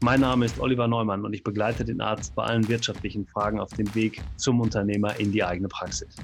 Mein 0.00 0.20
Name 0.20 0.44
ist 0.44 0.60
Oliver 0.60 0.86
Neumann 0.86 1.24
und 1.24 1.32
ich 1.32 1.42
begleite 1.42 1.84
den 1.84 2.00
Arzt 2.00 2.36
bei 2.36 2.44
allen 2.44 2.68
wirtschaftlichen 2.68 3.26
Fragen 3.26 3.58
auf 3.58 3.70
dem 3.70 3.92
Weg 3.96 4.22
zum 4.36 4.60
Unternehmer 4.60 5.18
in 5.18 5.32
die 5.32 5.42
eigene 5.42 5.66
Praxis. 5.66 6.14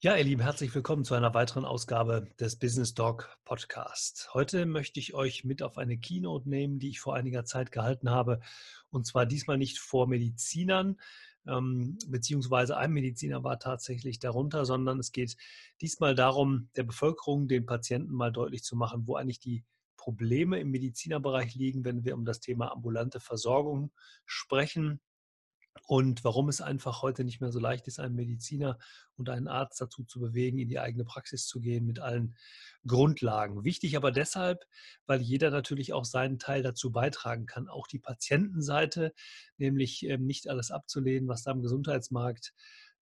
Ja, 0.00 0.16
ihr 0.16 0.24
Lieben, 0.24 0.40
herzlich 0.40 0.74
willkommen 0.74 1.04
zu 1.04 1.14
einer 1.14 1.34
weiteren 1.34 1.66
Ausgabe 1.66 2.28
des 2.40 2.56
Business 2.56 2.94
Dog 2.94 3.36
Podcast. 3.44 4.30
Heute 4.32 4.64
möchte 4.64 4.98
ich 4.98 5.12
euch 5.12 5.44
mit 5.44 5.62
auf 5.62 5.76
eine 5.76 5.98
Keynote 5.98 6.48
nehmen, 6.48 6.78
die 6.78 6.88
ich 6.88 7.00
vor 7.00 7.14
einiger 7.14 7.44
Zeit 7.44 7.70
gehalten 7.70 8.08
habe. 8.08 8.40
Und 8.88 9.04
zwar 9.04 9.26
diesmal 9.26 9.58
nicht 9.58 9.78
vor 9.78 10.06
Medizinern, 10.06 10.96
ähm, 11.48 11.98
beziehungsweise 12.08 12.76
ein 12.76 12.92
Mediziner 12.92 13.44
war 13.44 13.58
tatsächlich 13.58 14.18
darunter, 14.18 14.64
sondern 14.64 14.98
es 14.98 15.12
geht 15.12 15.36
diesmal 15.80 16.14
darum, 16.14 16.68
der 16.76 16.84
Bevölkerung, 16.84 17.48
den 17.48 17.66
Patienten 17.66 18.14
mal 18.14 18.32
deutlich 18.32 18.62
zu 18.62 18.76
machen, 18.76 19.06
wo 19.06 19.16
eigentlich 19.16 19.40
die 19.40 19.64
Probleme 19.96 20.60
im 20.60 20.70
Medizinerbereich 20.70 21.54
liegen, 21.54 21.84
wenn 21.84 22.04
wir 22.04 22.14
um 22.14 22.24
das 22.24 22.40
Thema 22.40 22.72
ambulante 22.72 23.20
Versorgung 23.20 23.90
sprechen 24.24 25.00
und 25.86 26.24
warum 26.24 26.48
es 26.48 26.60
einfach 26.60 27.02
heute 27.02 27.24
nicht 27.24 27.40
mehr 27.40 27.52
so 27.52 27.58
leicht 27.58 27.86
ist, 27.86 28.00
einen 28.00 28.14
Mediziner 28.14 28.78
und 29.16 29.28
einen 29.28 29.48
Arzt 29.48 29.80
dazu 29.80 30.04
zu 30.04 30.20
bewegen, 30.20 30.58
in 30.58 30.68
die 30.68 30.78
eigene 30.78 31.04
Praxis 31.04 31.46
zu 31.46 31.60
gehen 31.60 31.86
mit 31.86 31.98
allen 31.98 32.36
Grundlagen. 32.86 33.64
Wichtig 33.64 33.96
aber 33.96 34.12
deshalb, 34.12 34.64
weil 35.06 35.20
jeder 35.20 35.50
natürlich 35.50 35.92
auch 35.92 36.04
seinen 36.04 36.38
Teil 36.38 36.62
dazu 36.62 36.92
beitragen 36.92 37.46
kann, 37.46 37.68
auch 37.68 37.86
die 37.86 37.98
Patientenseite, 37.98 39.12
nämlich 39.58 40.04
ähm, 40.04 40.26
nicht 40.26 40.48
alles 40.48 40.70
abzulehnen, 40.70 41.28
was 41.28 41.42
da 41.42 41.52
im 41.52 41.62
Gesundheitsmarkt 41.62 42.52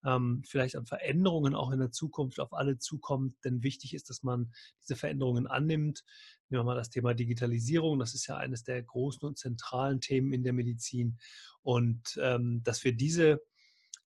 ähm, 0.05 0.43
vielleicht 0.45 0.75
an 0.75 0.85
Veränderungen 0.85 1.55
auch 1.55 1.71
in 1.71 1.79
der 1.79 1.91
Zukunft 1.91 2.39
auf 2.39 2.53
alle 2.53 2.77
zukommt. 2.77 3.35
Denn 3.43 3.63
wichtig 3.63 3.93
ist, 3.93 4.09
dass 4.09 4.23
man 4.23 4.53
diese 4.81 4.95
Veränderungen 4.95 5.47
annimmt. 5.47 6.03
Nehmen 6.49 6.61
wir 6.61 6.65
mal 6.65 6.75
das 6.75 6.89
Thema 6.89 7.13
Digitalisierung. 7.13 7.99
Das 7.99 8.13
ist 8.13 8.27
ja 8.27 8.37
eines 8.37 8.63
der 8.63 8.81
großen 8.83 9.27
und 9.27 9.37
zentralen 9.37 9.99
Themen 9.99 10.31
in 10.31 10.43
der 10.43 10.53
Medizin. 10.53 11.17
Und 11.63 12.19
ähm, 12.21 12.61
dass 12.63 12.83
wir 12.83 12.93
diese 12.93 13.41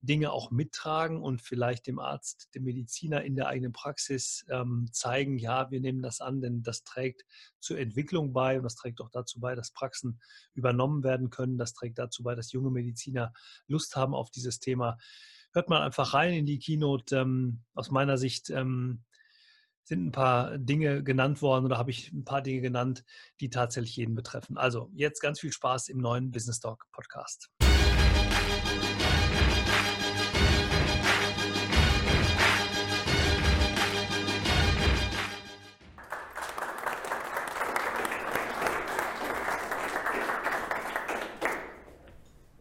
Dinge 0.01 0.31
auch 0.31 0.49
mittragen 0.49 1.21
und 1.21 1.41
vielleicht 1.41 1.87
dem 1.87 1.99
Arzt, 1.99 2.49
dem 2.55 2.63
Mediziner 2.63 3.23
in 3.23 3.35
der 3.35 3.47
eigenen 3.47 3.73
Praxis 3.73 4.45
ähm, 4.49 4.87
zeigen, 4.93 5.37
ja, 5.37 5.69
wir 5.71 5.81
nehmen 5.81 6.01
das 6.01 6.21
an, 6.21 6.39
denn 6.39 6.63
das 6.63 6.83
trägt 6.83 7.25
zur 7.59 7.77
Entwicklung 7.77 8.31
bei 8.31 8.57
und 8.57 8.63
das 8.63 8.75
trägt 8.75 9.01
auch 9.01 9.09
dazu 9.09 9.41
bei, 9.41 9.55
dass 9.55 9.71
Praxen 9.71 10.21
übernommen 10.53 11.03
werden 11.03 11.29
können. 11.29 11.57
Das 11.57 11.73
trägt 11.73 11.99
dazu 11.99 12.23
bei, 12.23 12.33
dass 12.33 12.53
junge 12.53 12.71
Mediziner 12.71 13.33
Lust 13.67 13.97
haben 13.97 14.13
auf 14.13 14.31
dieses 14.31 14.59
Thema 14.59 14.97
hört 15.53 15.69
mal 15.69 15.81
einfach 15.81 16.13
rein 16.13 16.33
in 16.33 16.45
die 16.45 16.59
Keynote. 16.59 17.15
Ähm, 17.15 17.63
aus 17.73 17.91
meiner 17.91 18.17
Sicht 18.17 18.49
ähm, 18.49 19.03
sind 19.83 20.05
ein 20.05 20.11
paar 20.11 20.57
Dinge 20.57 21.03
genannt 21.03 21.41
worden 21.41 21.65
oder 21.65 21.77
habe 21.77 21.91
ich 21.91 22.11
ein 22.13 22.23
paar 22.23 22.41
Dinge 22.41 22.61
genannt, 22.61 23.03
die 23.39 23.49
tatsächlich 23.49 23.95
jeden 23.95 24.15
betreffen. 24.15 24.57
Also 24.57 24.89
jetzt 24.93 25.19
ganz 25.19 25.39
viel 25.39 25.51
Spaß 25.51 25.89
im 25.89 25.97
neuen 25.97 26.31
Business 26.31 26.59
Talk 26.59 26.85
Podcast. 26.91 27.49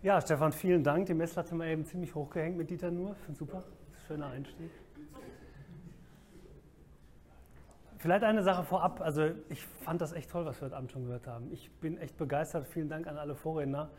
Ja, 0.09 0.23
Stefan, 0.23 0.53
vielen 0.53 0.83
Dank. 0.83 1.05
Die 1.05 1.13
Messlatte 1.13 1.51
haben 1.51 1.59
wir 1.59 1.67
eben 1.67 1.85
ziemlich 1.85 2.15
hochgehängt 2.15 2.57
mit 2.57 2.71
Dieter 2.71 2.91
nur. 2.91 3.15
Finde 3.15 3.39
super. 3.39 3.63
Schöner 4.07 4.29
Einstieg. 4.29 4.71
Vielleicht 7.99 8.25
eine 8.25 8.43
Sache 8.43 8.65
vorab. 8.65 9.03
Also 9.03 9.33
ich 9.51 9.63
fand 9.67 10.01
das 10.01 10.15
echt 10.15 10.31
toll, 10.31 10.47
was 10.47 10.63
wir 10.63 10.65
heute 10.65 10.79
Abend 10.79 10.93
schon 10.93 11.05
gehört 11.05 11.27
haben. 11.27 11.53
Ich 11.53 11.71
bin 11.83 11.99
echt 11.99 12.17
begeistert. 12.17 12.67
Vielen 12.69 12.89
Dank 12.89 13.07
an 13.07 13.19
alle 13.19 13.35
Vorredner. 13.35 13.91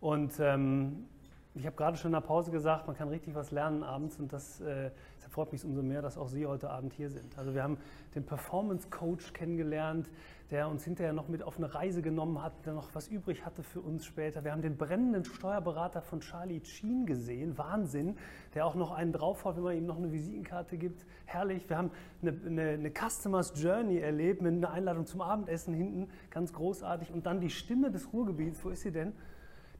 Und 0.00 0.38
ähm, 0.38 1.06
ich 1.54 1.64
habe 1.64 1.76
gerade 1.76 1.96
schon 1.96 2.10
in 2.10 2.20
der 2.20 2.20
Pause 2.20 2.50
gesagt, 2.50 2.86
man 2.86 2.94
kann 2.94 3.08
richtig 3.08 3.34
was 3.34 3.50
lernen 3.50 3.84
abends 3.84 4.18
und 4.18 4.34
das, 4.34 4.60
äh, 4.60 4.90
das 5.24 5.32
freut 5.32 5.52
mich 5.52 5.64
umso 5.64 5.82
mehr, 5.82 6.02
dass 6.02 6.18
auch 6.18 6.28
Sie 6.28 6.44
heute 6.44 6.68
Abend 6.68 6.92
hier 6.92 7.08
sind. 7.08 7.38
Also 7.38 7.54
wir 7.54 7.62
haben 7.62 7.78
den 8.14 8.26
Performance 8.26 8.90
Coach 8.90 9.32
kennengelernt, 9.32 10.10
der 10.50 10.68
uns 10.68 10.84
hinterher 10.84 11.14
noch 11.14 11.28
mit 11.28 11.42
auf 11.42 11.56
eine 11.56 11.74
Reise 11.74 12.02
genommen 12.02 12.42
hat, 12.42 12.52
der 12.66 12.74
noch 12.74 12.94
was 12.94 13.08
übrig 13.08 13.46
hatte 13.46 13.62
für 13.62 13.80
uns 13.80 14.04
später. 14.04 14.44
Wir 14.44 14.52
haben 14.52 14.60
den 14.60 14.76
brennenden 14.76 15.24
Steuerberater 15.24 16.02
von 16.02 16.20
Charlie 16.20 16.60
Sheen 16.62 17.06
gesehen, 17.06 17.56
Wahnsinn, 17.56 18.18
der 18.54 18.66
auch 18.66 18.74
noch 18.74 18.92
einen 18.92 19.12
draufhaut, 19.12 19.56
wenn 19.56 19.62
man 19.62 19.76
ihm 19.78 19.86
noch 19.86 19.96
eine 19.96 20.12
Visitenkarte 20.12 20.76
gibt. 20.76 21.06
Herrlich. 21.24 21.70
Wir 21.70 21.78
haben 21.78 21.90
eine, 22.20 22.38
eine, 22.44 22.68
eine 22.72 22.90
Customers 22.90 23.54
Journey 23.56 24.00
erlebt 24.00 24.42
mit 24.42 24.52
einer 24.52 24.72
Einladung 24.72 25.06
zum 25.06 25.22
Abendessen 25.22 25.72
hinten, 25.72 26.10
ganz 26.28 26.52
großartig. 26.52 27.12
Und 27.12 27.24
dann 27.24 27.40
die 27.40 27.48
Stimme 27.50 27.90
des 27.90 28.12
Ruhrgebiets, 28.12 28.62
wo 28.62 28.68
ist 28.68 28.82
sie 28.82 28.92
denn? 28.92 29.14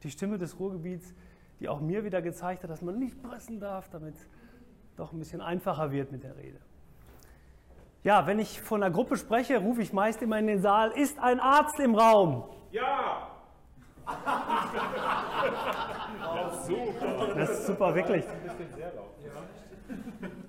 Die 0.04 0.10
Stimme 0.10 0.38
des 0.38 0.59
Ruhrgebiets 0.59 1.15
die 1.60 1.69
auch 1.69 1.81
mir 1.81 2.04
wieder 2.04 2.22
gezeigt 2.22 2.62
hat, 2.62 2.71
dass 2.71 2.83
man 2.83 2.99
nicht 2.99 3.22
pressen 3.22 3.60
darf, 3.60 3.88
damit 3.88 4.15
doch 4.97 5.12
ein 5.12 5.19
bisschen 5.19 5.41
einfacher 5.41 5.91
wird 5.91 6.12
mit 6.12 6.22
der 6.22 6.37
Rede. 6.37 6.59
Ja, 8.03 8.27
wenn 8.27 8.38
ich 8.38 8.60
von 8.60 8.82
einer 8.82 8.93
Gruppe 8.93 9.16
spreche, 9.16 9.59
rufe 9.59 9.82
ich 9.82 9.93
meist 9.93 10.21
immer 10.22 10.38
in 10.38 10.47
den 10.47 10.60
Saal, 10.60 10.91
ist 10.91 11.19
ein 11.19 11.41
Arzt 11.41 11.81
im 11.81 11.94
Raum? 11.94 12.44
Ja! 12.71 13.28
das 16.34 16.59
ist 16.59 16.66
super. 16.66 17.34
Das 17.34 17.50
ist 17.50 17.66
super, 17.66 17.94
wirklich. 17.94 18.25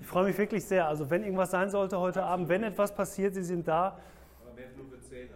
Ich 0.00 0.06
freue 0.06 0.24
mich 0.26 0.36
wirklich 0.36 0.64
sehr. 0.64 0.86
Also 0.86 1.08
wenn 1.08 1.22
irgendwas 1.24 1.50
sein 1.50 1.70
sollte 1.70 1.98
heute 1.98 2.22
Abend, 2.22 2.48
wenn 2.48 2.62
etwas 2.62 2.94
passiert, 2.94 3.34
Sie 3.34 3.42
sind 3.42 3.66
da. 3.66 3.98
Aber 4.42 4.54
mehr 4.54 4.66
nur 4.76 4.86
für 4.86 5.00
Zähne. 5.00 5.30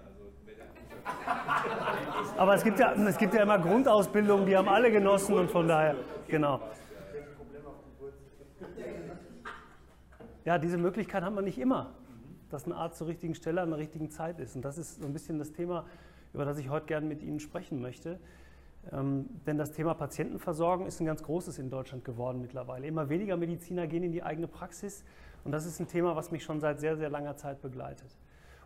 Aber 2.37 2.55
es 2.55 2.63
gibt, 2.63 2.79
ja, 2.79 2.93
es 2.93 3.19
gibt 3.19 3.35
ja 3.35 3.43
immer 3.43 3.59
Grundausbildungen, 3.59 4.47
die 4.47 4.57
haben 4.57 4.69
alle 4.69 4.91
genossen 4.91 5.35
und 5.35 5.51
von 5.51 5.67
daher, 5.67 5.95
genau. 6.29 6.61
Ja, 10.45 10.59
diese 10.59 10.79
Möglichkeit 10.79 11.23
hat 11.23 11.35
man 11.35 11.45
nicht 11.45 11.59
immer, 11.59 11.95
dass 12.51 12.67
ein 12.67 12.73
Arzt 12.73 12.99
zur 12.99 13.07
richtigen 13.07 13.35
Stelle 13.35 13.61
an 13.61 13.71
der 13.71 13.79
richtigen 13.79 14.11
Zeit 14.11 14.41
ist. 14.41 14.57
Und 14.57 14.65
das 14.65 14.79
ist 14.79 15.01
so 15.01 15.07
ein 15.07 15.13
bisschen 15.13 15.39
das 15.39 15.53
Thema, 15.53 15.85
über 16.33 16.45
das 16.45 16.59
ich 16.59 16.69
heute 16.69 16.87
gerne 16.87 17.07
mit 17.07 17.23
Ihnen 17.23 17.41
sprechen 17.41 17.81
möchte. 17.81 18.19
Ähm, 18.93 19.29
denn 19.47 19.59
das 19.59 19.73
Thema 19.73 19.95
Patientenversorgung 19.95 20.87
ist 20.87 21.01
ein 21.01 21.07
ganz 21.07 21.23
großes 21.23 21.59
in 21.59 21.69
Deutschland 21.69 22.05
geworden 22.05 22.41
mittlerweile. 22.41 22.87
Immer 22.87 23.09
weniger 23.09 23.37
Mediziner 23.37 23.87
gehen 23.87 24.03
in 24.03 24.13
die 24.13 24.23
eigene 24.23 24.49
Praxis 24.49 25.05
und 25.45 25.53
das 25.53 25.67
ist 25.67 25.81
ein 25.81 25.89
Thema, 25.89 26.17
was 26.17 26.31
mich 26.31 26.43
schon 26.45 26.61
seit 26.61 26.81
sehr, 26.81 26.97
sehr 26.97 27.11
langer 27.11 27.37
Zeit 27.37 27.61
begleitet. 27.61 28.17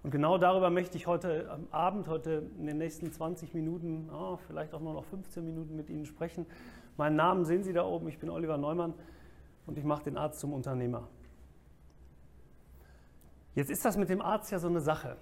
Und 0.04 0.10
genau 0.10 0.38
darüber 0.38 0.70
möchte 0.70 0.96
ich 0.96 1.06
heute 1.06 1.58
Abend, 1.70 2.08
heute 2.08 2.44
in 2.58 2.66
den 2.66 2.78
nächsten 2.78 3.10
20 3.10 3.54
Minuten, 3.54 4.08
oh, 4.12 4.36
vielleicht 4.46 4.74
auch 4.74 4.80
nur 4.80 4.92
noch 4.92 5.04
15 5.04 5.44
Minuten 5.44 5.74
mit 5.76 5.88
Ihnen 5.88 6.06
sprechen. 6.06 6.46
Meinen 6.96 7.16
Namen 7.16 7.44
sehen 7.44 7.64
Sie 7.64 7.72
da 7.72 7.84
oben, 7.84 8.08
ich 8.08 8.18
bin 8.18 8.30
Oliver 8.30 8.58
Neumann 8.58 8.94
und 9.66 9.78
ich 9.78 9.84
mache 9.84 10.04
den 10.04 10.16
Arzt 10.16 10.40
zum 10.40 10.52
Unternehmer. 10.52 11.08
Jetzt 13.54 13.70
ist 13.70 13.84
das 13.84 13.96
mit 13.96 14.08
dem 14.08 14.20
Arzt 14.20 14.50
ja 14.50 14.58
so 14.58 14.68
eine 14.68 14.80
Sache. 14.80 15.16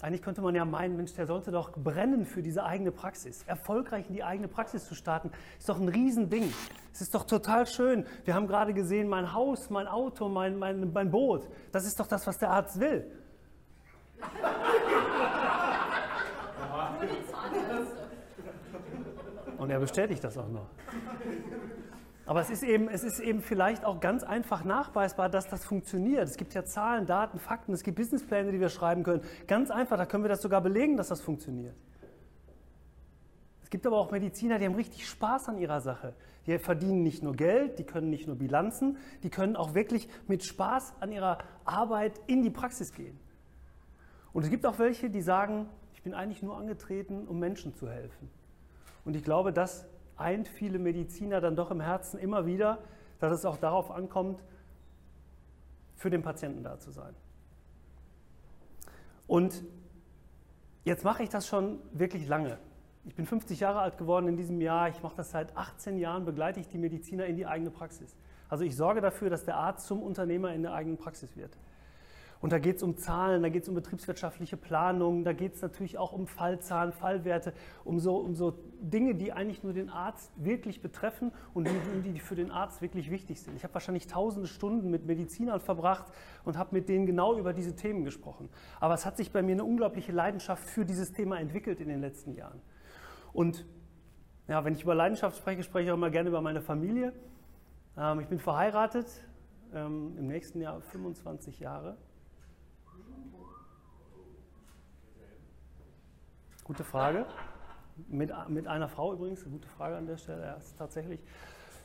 Eigentlich 0.00 0.22
könnte 0.22 0.42
man 0.42 0.54
ja 0.54 0.64
meinen, 0.64 0.96
Mensch, 0.96 1.12
der 1.14 1.26
sollte 1.26 1.50
doch 1.50 1.72
brennen 1.72 2.24
für 2.24 2.40
diese 2.40 2.64
eigene 2.64 2.92
Praxis. 2.92 3.42
Erfolgreich 3.44 4.06
in 4.08 4.14
die 4.14 4.22
eigene 4.22 4.46
Praxis 4.46 4.86
zu 4.86 4.94
starten, 4.94 5.32
ist 5.58 5.68
doch 5.68 5.80
ein 5.80 5.88
Riesending. 5.88 6.52
Es 6.92 7.00
ist 7.00 7.14
doch 7.14 7.24
total 7.24 7.66
schön. 7.66 8.06
Wir 8.24 8.34
haben 8.34 8.46
gerade 8.46 8.74
gesehen, 8.74 9.08
mein 9.08 9.32
Haus, 9.32 9.70
mein 9.70 9.88
Auto, 9.88 10.28
mein, 10.28 10.56
mein, 10.56 10.92
mein 10.92 11.10
Boot. 11.10 11.48
Das 11.72 11.84
ist 11.84 11.98
doch 11.98 12.06
das, 12.06 12.28
was 12.28 12.38
der 12.38 12.50
Arzt 12.50 12.78
will. 12.78 13.10
Und 19.58 19.70
er 19.70 19.80
bestätigt 19.80 20.22
das 20.22 20.38
auch 20.38 20.48
noch. 20.48 20.68
Aber 22.28 22.42
es 22.42 22.50
ist, 22.50 22.62
eben, 22.62 22.90
es 22.90 23.04
ist 23.04 23.20
eben 23.20 23.40
vielleicht 23.40 23.86
auch 23.86 24.00
ganz 24.00 24.22
einfach 24.22 24.62
nachweisbar, 24.62 25.30
dass 25.30 25.48
das 25.48 25.64
funktioniert. 25.64 26.28
Es 26.28 26.36
gibt 26.36 26.52
ja 26.52 26.62
Zahlen, 26.62 27.06
Daten, 27.06 27.38
Fakten, 27.38 27.72
es 27.72 27.82
gibt 27.82 27.96
Businesspläne, 27.96 28.52
die 28.52 28.60
wir 28.60 28.68
schreiben 28.68 29.02
können. 29.02 29.22
Ganz 29.46 29.70
einfach, 29.70 29.96
da 29.96 30.04
können 30.04 30.24
wir 30.24 30.28
das 30.28 30.42
sogar 30.42 30.60
belegen, 30.60 30.98
dass 30.98 31.08
das 31.08 31.22
funktioniert. 31.22 31.74
Es 33.62 33.70
gibt 33.70 33.86
aber 33.86 33.96
auch 33.96 34.10
Mediziner, 34.10 34.58
die 34.58 34.66
haben 34.66 34.74
richtig 34.74 35.08
Spaß 35.08 35.48
an 35.48 35.56
ihrer 35.56 35.80
Sache. 35.80 36.12
Die 36.46 36.58
verdienen 36.58 37.02
nicht 37.02 37.22
nur 37.22 37.34
Geld, 37.34 37.78
die 37.78 37.84
können 37.84 38.10
nicht 38.10 38.26
nur 38.26 38.36
Bilanzen, 38.36 38.98
die 39.22 39.30
können 39.30 39.56
auch 39.56 39.72
wirklich 39.72 40.06
mit 40.26 40.44
Spaß 40.44 40.96
an 41.00 41.10
ihrer 41.10 41.38
Arbeit 41.64 42.20
in 42.26 42.42
die 42.42 42.50
Praxis 42.50 42.92
gehen. 42.92 43.18
Und 44.34 44.42
es 44.42 44.50
gibt 44.50 44.66
auch 44.66 44.78
welche, 44.78 45.08
die 45.08 45.22
sagen, 45.22 45.66
ich 45.94 46.02
bin 46.02 46.12
eigentlich 46.12 46.42
nur 46.42 46.58
angetreten, 46.58 47.26
um 47.26 47.38
Menschen 47.38 47.72
zu 47.72 47.88
helfen. 47.88 48.28
Und 49.06 49.16
ich 49.16 49.24
glaube, 49.24 49.50
das 49.50 49.86
eint 50.18 50.48
viele 50.48 50.78
Mediziner 50.78 51.40
dann 51.40 51.56
doch 51.56 51.70
im 51.70 51.80
Herzen 51.80 52.18
immer 52.18 52.46
wieder, 52.46 52.78
dass 53.18 53.32
es 53.32 53.44
auch 53.44 53.56
darauf 53.56 53.90
ankommt, 53.90 54.42
für 55.96 56.10
den 56.10 56.22
Patienten 56.22 56.62
da 56.62 56.78
zu 56.78 56.90
sein. 56.90 57.14
Und 59.26 59.64
jetzt 60.84 61.04
mache 61.04 61.22
ich 61.22 61.28
das 61.28 61.46
schon 61.46 61.80
wirklich 61.92 62.26
lange. 62.28 62.58
Ich 63.04 63.14
bin 63.14 63.26
50 63.26 63.60
Jahre 63.60 63.80
alt 63.80 63.98
geworden 63.98 64.28
in 64.28 64.36
diesem 64.36 64.60
Jahr. 64.60 64.88
Ich 64.88 65.02
mache 65.02 65.16
das 65.16 65.30
seit 65.30 65.56
18 65.56 65.98
Jahren, 65.98 66.24
begleite 66.24 66.60
ich 66.60 66.68
die 66.68 66.78
Mediziner 66.78 67.26
in 67.26 67.36
die 67.36 67.46
eigene 67.46 67.70
Praxis. 67.70 68.14
Also 68.48 68.64
ich 68.64 68.76
sorge 68.76 69.00
dafür, 69.00 69.30
dass 69.30 69.44
der 69.44 69.56
Arzt 69.56 69.86
zum 69.86 70.02
Unternehmer 70.02 70.52
in 70.54 70.62
der 70.62 70.72
eigenen 70.72 70.98
Praxis 70.98 71.36
wird. 71.36 71.56
Und 72.40 72.52
da 72.52 72.58
geht 72.58 72.76
es 72.76 72.82
um 72.82 72.96
Zahlen, 72.96 73.42
da 73.42 73.48
geht 73.48 73.64
es 73.64 73.68
um 73.68 73.74
betriebswirtschaftliche 73.74 74.56
Planung, 74.56 75.24
da 75.24 75.32
geht 75.32 75.54
es 75.54 75.62
natürlich 75.62 75.98
auch 75.98 76.12
um 76.12 76.26
Fallzahlen, 76.28 76.92
Fallwerte, 76.92 77.52
um 77.84 77.98
so, 77.98 78.16
um 78.16 78.36
so 78.36 78.54
Dinge, 78.80 79.16
die 79.16 79.32
eigentlich 79.32 79.64
nur 79.64 79.72
den 79.72 79.90
Arzt 79.90 80.30
wirklich 80.36 80.80
betreffen 80.80 81.32
und 81.52 81.66
die, 81.66 82.12
die 82.12 82.20
für 82.20 82.36
den 82.36 82.52
Arzt 82.52 82.80
wirklich 82.80 83.10
wichtig 83.10 83.40
sind. 83.42 83.56
Ich 83.56 83.64
habe 83.64 83.74
wahrscheinlich 83.74 84.06
tausende 84.06 84.46
Stunden 84.46 84.90
mit 84.90 85.04
Medizinern 85.04 85.60
verbracht 85.60 86.06
und 86.44 86.56
habe 86.56 86.76
mit 86.76 86.88
denen 86.88 87.06
genau 87.06 87.36
über 87.36 87.52
diese 87.52 87.74
Themen 87.74 88.04
gesprochen. 88.04 88.48
Aber 88.78 88.94
es 88.94 89.04
hat 89.04 89.16
sich 89.16 89.32
bei 89.32 89.42
mir 89.42 89.52
eine 89.52 89.64
unglaubliche 89.64 90.12
Leidenschaft 90.12 90.62
für 90.62 90.84
dieses 90.84 91.12
Thema 91.12 91.40
entwickelt 91.40 91.80
in 91.80 91.88
den 91.88 92.00
letzten 92.00 92.34
Jahren. 92.34 92.60
Und 93.32 93.66
ja, 94.46 94.64
wenn 94.64 94.74
ich 94.74 94.82
über 94.82 94.94
Leidenschaft 94.94 95.36
spreche, 95.36 95.64
spreche 95.64 95.86
ich 95.86 95.90
auch 95.90 95.96
immer 95.96 96.10
gerne 96.10 96.28
über 96.28 96.40
meine 96.40 96.60
Familie. 96.60 97.12
Ähm, 97.96 98.20
ich 98.20 98.28
bin 98.28 98.38
verheiratet, 98.38 99.06
ähm, 99.74 100.16
im 100.16 100.28
nächsten 100.28 100.60
Jahr 100.60 100.80
25 100.80 101.60
Jahre. 101.60 101.96
Gute 106.68 106.84
Frage. 106.84 107.24
Mit, 108.08 108.30
mit 108.48 108.66
einer 108.66 108.88
Frau 108.88 109.14
übrigens, 109.14 109.42
gute 109.42 109.66
Frage 109.68 109.96
an 109.96 110.06
der 110.06 110.18
Stelle, 110.18 110.42
ja, 110.42 110.52
ist 110.52 110.76
tatsächlich. 110.76 111.18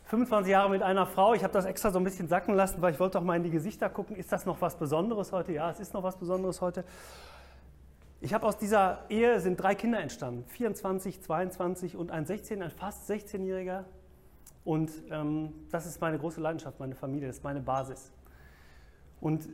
25 0.03 0.51
Jahre 0.51 0.69
mit 0.69 0.81
einer 0.81 1.06
Frau. 1.06 1.33
Ich 1.33 1.41
habe 1.41 1.53
das 1.53 1.63
extra 1.63 1.89
so 1.89 2.00
ein 2.00 2.03
bisschen 2.03 2.27
sacken 2.27 2.53
lassen, 2.53 2.81
weil 2.81 2.94
ich 2.94 3.00
wollte 3.00 3.18
auch 3.18 3.24
mal 3.24 3.38
in 3.38 3.44
die 3.44 3.50
Gesichter 3.50 3.89
gucken. 3.89 4.18
Ist 4.18 4.33
das 4.33 4.45
noch 4.45 4.59
was 4.59 4.75
Besonderes 4.75 5.31
heute? 5.31 5.53
Ja, 5.53 5.71
es 5.71 5.80
ist 5.80 5.94
noch 5.94 6.03
was 6.03 6.18
Besonderes 6.18 6.59
heute. 6.59 6.83
Ich 8.19 8.33
habe 8.33 8.45
aus 8.45 8.57
dieser 8.57 9.06
Ehe 9.07 9.39
sind 9.39 9.56
drei 9.56 9.74
Kinder 9.74 10.01
entstanden: 10.01 10.44
24, 10.50 11.21
22 11.21 11.95
und 11.95 12.12
ein 12.12 12.25
16, 12.25 12.62
ein 12.62 12.69
fast 12.69 13.09
16-Jähriger. 13.09 13.85
Und 14.65 14.91
ähm, 15.12 15.53
das 15.71 15.85
ist 15.85 16.01
meine 16.01 16.19
große 16.19 16.41
Leidenschaft, 16.41 16.81
meine 16.81 16.95
Familie, 16.95 17.27
das 17.27 17.38
ist 17.38 17.44
meine 17.45 17.62
Basis. 17.62 18.12
Und 19.21 19.47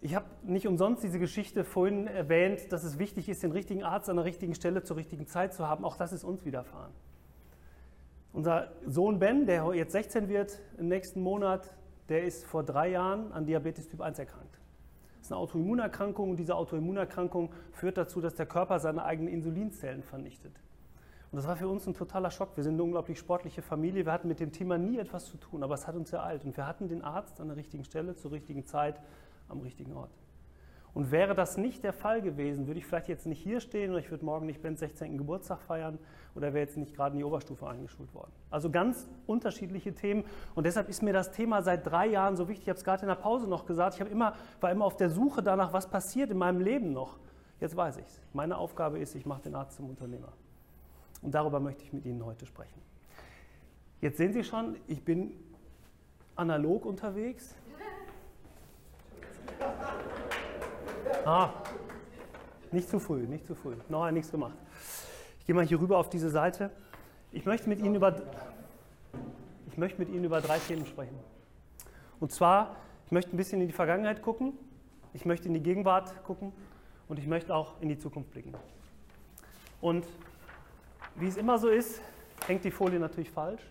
ich 0.00 0.14
habe 0.14 0.26
nicht 0.42 0.66
umsonst 0.66 1.02
diese 1.02 1.18
Geschichte 1.18 1.64
vorhin 1.64 2.06
erwähnt, 2.06 2.72
dass 2.72 2.84
es 2.84 2.98
wichtig 2.98 3.28
ist, 3.28 3.42
den 3.42 3.52
richtigen 3.52 3.82
Arzt 3.82 4.08
an 4.08 4.16
der 4.16 4.24
richtigen 4.24 4.54
Stelle 4.54 4.82
zur 4.82 4.96
richtigen 4.96 5.26
Zeit 5.26 5.52
zu 5.52 5.66
haben. 5.66 5.84
Auch 5.84 5.96
das 5.96 6.12
ist 6.12 6.24
uns 6.24 6.44
widerfahren. 6.44 6.92
Unser 8.32 8.70
Sohn 8.86 9.18
Ben, 9.18 9.46
der 9.46 9.74
jetzt 9.74 9.92
16 9.92 10.28
wird 10.28 10.60
im 10.78 10.88
nächsten 10.88 11.20
Monat, 11.20 11.74
der 12.08 12.24
ist 12.24 12.44
vor 12.44 12.62
drei 12.62 12.90
Jahren 12.90 13.32
an 13.32 13.46
Diabetes 13.46 13.88
Typ 13.88 14.00
1 14.00 14.18
erkrankt. 14.18 14.58
Das 15.16 15.26
ist 15.26 15.32
eine 15.32 15.40
Autoimmunerkrankung 15.40 16.30
und 16.30 16.36
diese 16.36 16.54
Autoimmunerkrankung 16.54 17.50
führt 17.72 17.98
dazu, 17.98 18.20
dass 18.20 18.36
der 18.36 18.46
Körper 18.46 18.78
seine 18.78 19.04
eigenen 19.04 19.32
Insulinzellen 19.32 20.04
vernichtet. 20.04 20.52
Und 21.30 21.36
das 21.36 21.46
war 21.46 21.56
für 21.56 21.68
uns 21.68 21.86
ein 21.86 21.94
totaler 21.94 22.30
Schock. 22.30 22.56
Wir 22.56 22.64
sind 22.64 22.74
eine 22.74 22.82
unglaublich 22.84 23.18
sportliche 23.18 23.60
Familie. 23.60 24.06
Wir 24.06 24.12
hatten 24.12 24.28
mit 24.28 24.40
dem 24.40 24.52
Thema 24.52 24.78
nie 24.78 24.98
etwas 24.98 25.26
zu 25.26 25.36
tun, 25.36 25.62
aber 25.62 25.74
es 25.74 25.86
hat 25.86 25.94
uns 25.94 26.12
ereilt. 26.12 26.44
Und 26.44 26.56
wir 26.56 26.66
hatten 26.66 26.88
den 26.88 27.02
Arzt 27.02 27.40
an 27.40 27.48
der 27.48 27.56
richtigen 27.56 27.84
Stelle 27.84 28.14
zur 28.14 28.30
richtigen 28.32 28.64
Zeit 28.64 29.00
am 29.48 29.60
richtigen 29.60 29.92
Ort. 29.94 30.10
Und 30.94 31.12
wäre 31.12 31.34
das 31.34 31.56
nicht 31.56 31.84
der 31.84 31.92
Fall 31.92 32.22
gewesen, 32.22 32.66
würde 32.66 32.80
ich 32.80 32.86
vielleicht 32.86 33.08
jetzt 33.08 33.26
nicht 33.26 33.40
hier 33.40 33.60
stehen 33.60 33.90
oder 33.90 34.00
ich 34.00 34.10
würde 34.10 34.24
morgen 34.24 34.46
nicht 34.46 34.62
Bens 34.62 34.80
16. 34.80 35.16
Geburtstag 35.18 35.60
feiern 35.60 35.98
oder 36.34 36.54
wäre 36.54 36.64
jetzt 36.64 36.76
nicht 36.76 36.94
gerade 36.94 37.12
in 37.12 37.18
die 37.18 37.24
Oberstufe 37.24 37.68
eingeschult 37.68 38.12
worden. 38.14 38.32
Also 38.50 38.70
ganz 38.70 39.08
unterschiedliche 39.26 39.94
Themen 39.94 40.24
und 40.54 40.64
deshalb 40.64 40.88
ist 40.88 41.02
mir 41.02 41.12
das 41.12 41.30
Thema 41.30 41.62
seit 41.62 41.86
drei 41.86 42.06
Jahren 42.06 42.36
so 42.36 42.48
wichtig. 42.48 42.64
Ich 42.64 42.68
habe 42.70 42.78
es 42.78 42.84
gerade 42.84 43.02
in 43.02 43.08
der 43.08 43.14
Pause 43.14 43.48
noch 43.48 43.66
gesagt. 43.66 44.00
Ich 44.00 44.10
immer, 44.10 44.34
war 44.60 44.72
immer 44.72 44.86
auf 44.86 44.96
der 44.96 45.10
Suche 45.10 45.42
danach, 45.42 45.72
was 45.72 45.88
passiert 45.88 46.30
in 46.30 46.38
meinem 46.38 46.60
Leben 46.60 46.92
noch. 46.92 47.18
Jetzt 47.60 47.76
weiß 47.76 47.98
ich 47.98 48.06
es. 48.06 48.20
Meine 48.32 48.56
Aufgabe 48.56 48.98
ist, 48.98 49.14
ich 49.14 49.26
mache 49.26 49.42
den 49.42 49.54
Arzt 49.54 49.76
zum 49.76 49.88
Unternehmer. 49.88 50.32
Und 51.22 51.32
darüber 51.32 51.60
möchte 51.60 51.84
ich 51.84 51.92
mit 51.92 52.06
Ihnen 52.06 52.24
heute 52.24 52.46
sprechen. 52.46 52.80
Jetzt 54.00 54.16
sehen 54.16 54.32
Sie 54.32 54.44
schon, 54.44 54.76
ich 54.86 55.04
bin 55.04 55.32
analog 56.36 56.86
unterwegs. 56.86 57.56
Ah, 61.24 61.50
nicht 62.70 62.88
zu 62.88 62.98
früh, 62.98 63.26
nicht 63.26 63.46
zu 63.46 63.54
früh. 63.54 63.74
Noch 63.88 64.10
nichts 64.10 64.30
gemacht. 64.30 64.56
Ich 65.40 65.46
gehe 65.46 65.54
mal 65.54 65.66
hier 65.66 65.80
rüber 65.80 65.98
auf 65.98 66.08
diese 66.10 66.30
Seite. 66.30 66.70
Ich 67.32 67.44
möchte 67.44 67.68
mit 67.68 67.80
Ihnen 67.80 67.94
über, 67.94 68.16
ich 69.66 69.76
möchte 69.76 69.98
mit 69.98 70.08
Ihnen 70.08 70.24
über 70.24 70.40
drei 70.40 70.58
Themen 70.58 70.86
sprechen. 70.86 71.18
Und 72.20 72.32
zwar, 72.32 72.76
ich 73.06 73.12
möchte 73.12 73.34
ein 73.34 73.36
bisschen 73.36 73.60
in 73.60 73.66
die 73.66 73.72
Vergangenheit 73.72 74.22
gucken, 74.22 74.52
ich 75.14 75.24
möchte 75.24 75.48
in 75.48 75.54
die 75.54 75.62
Gegenwart 75.62 76.22
gucken 76.24 76.52
und 77.08 77.18
ich 77.18 77.26
möchte 77.26 77.54
auch 77.54 77.80
in 77.80 77.88
die 77.88 77.98
Zukunft 77.98 78.30
blicken. 78.30 78.54
Und 79.80 80.06
wie 81.14 81.26
es 81.26 81.36
immer 81.36 81.58
so 81.58 81.68
ist, 81.68 82.00
hängt 82.46 82.64
die 82.64 82.70
Folie 82.70 82.98
natürlich 82.98 83.30
falsch. 83.30 83.62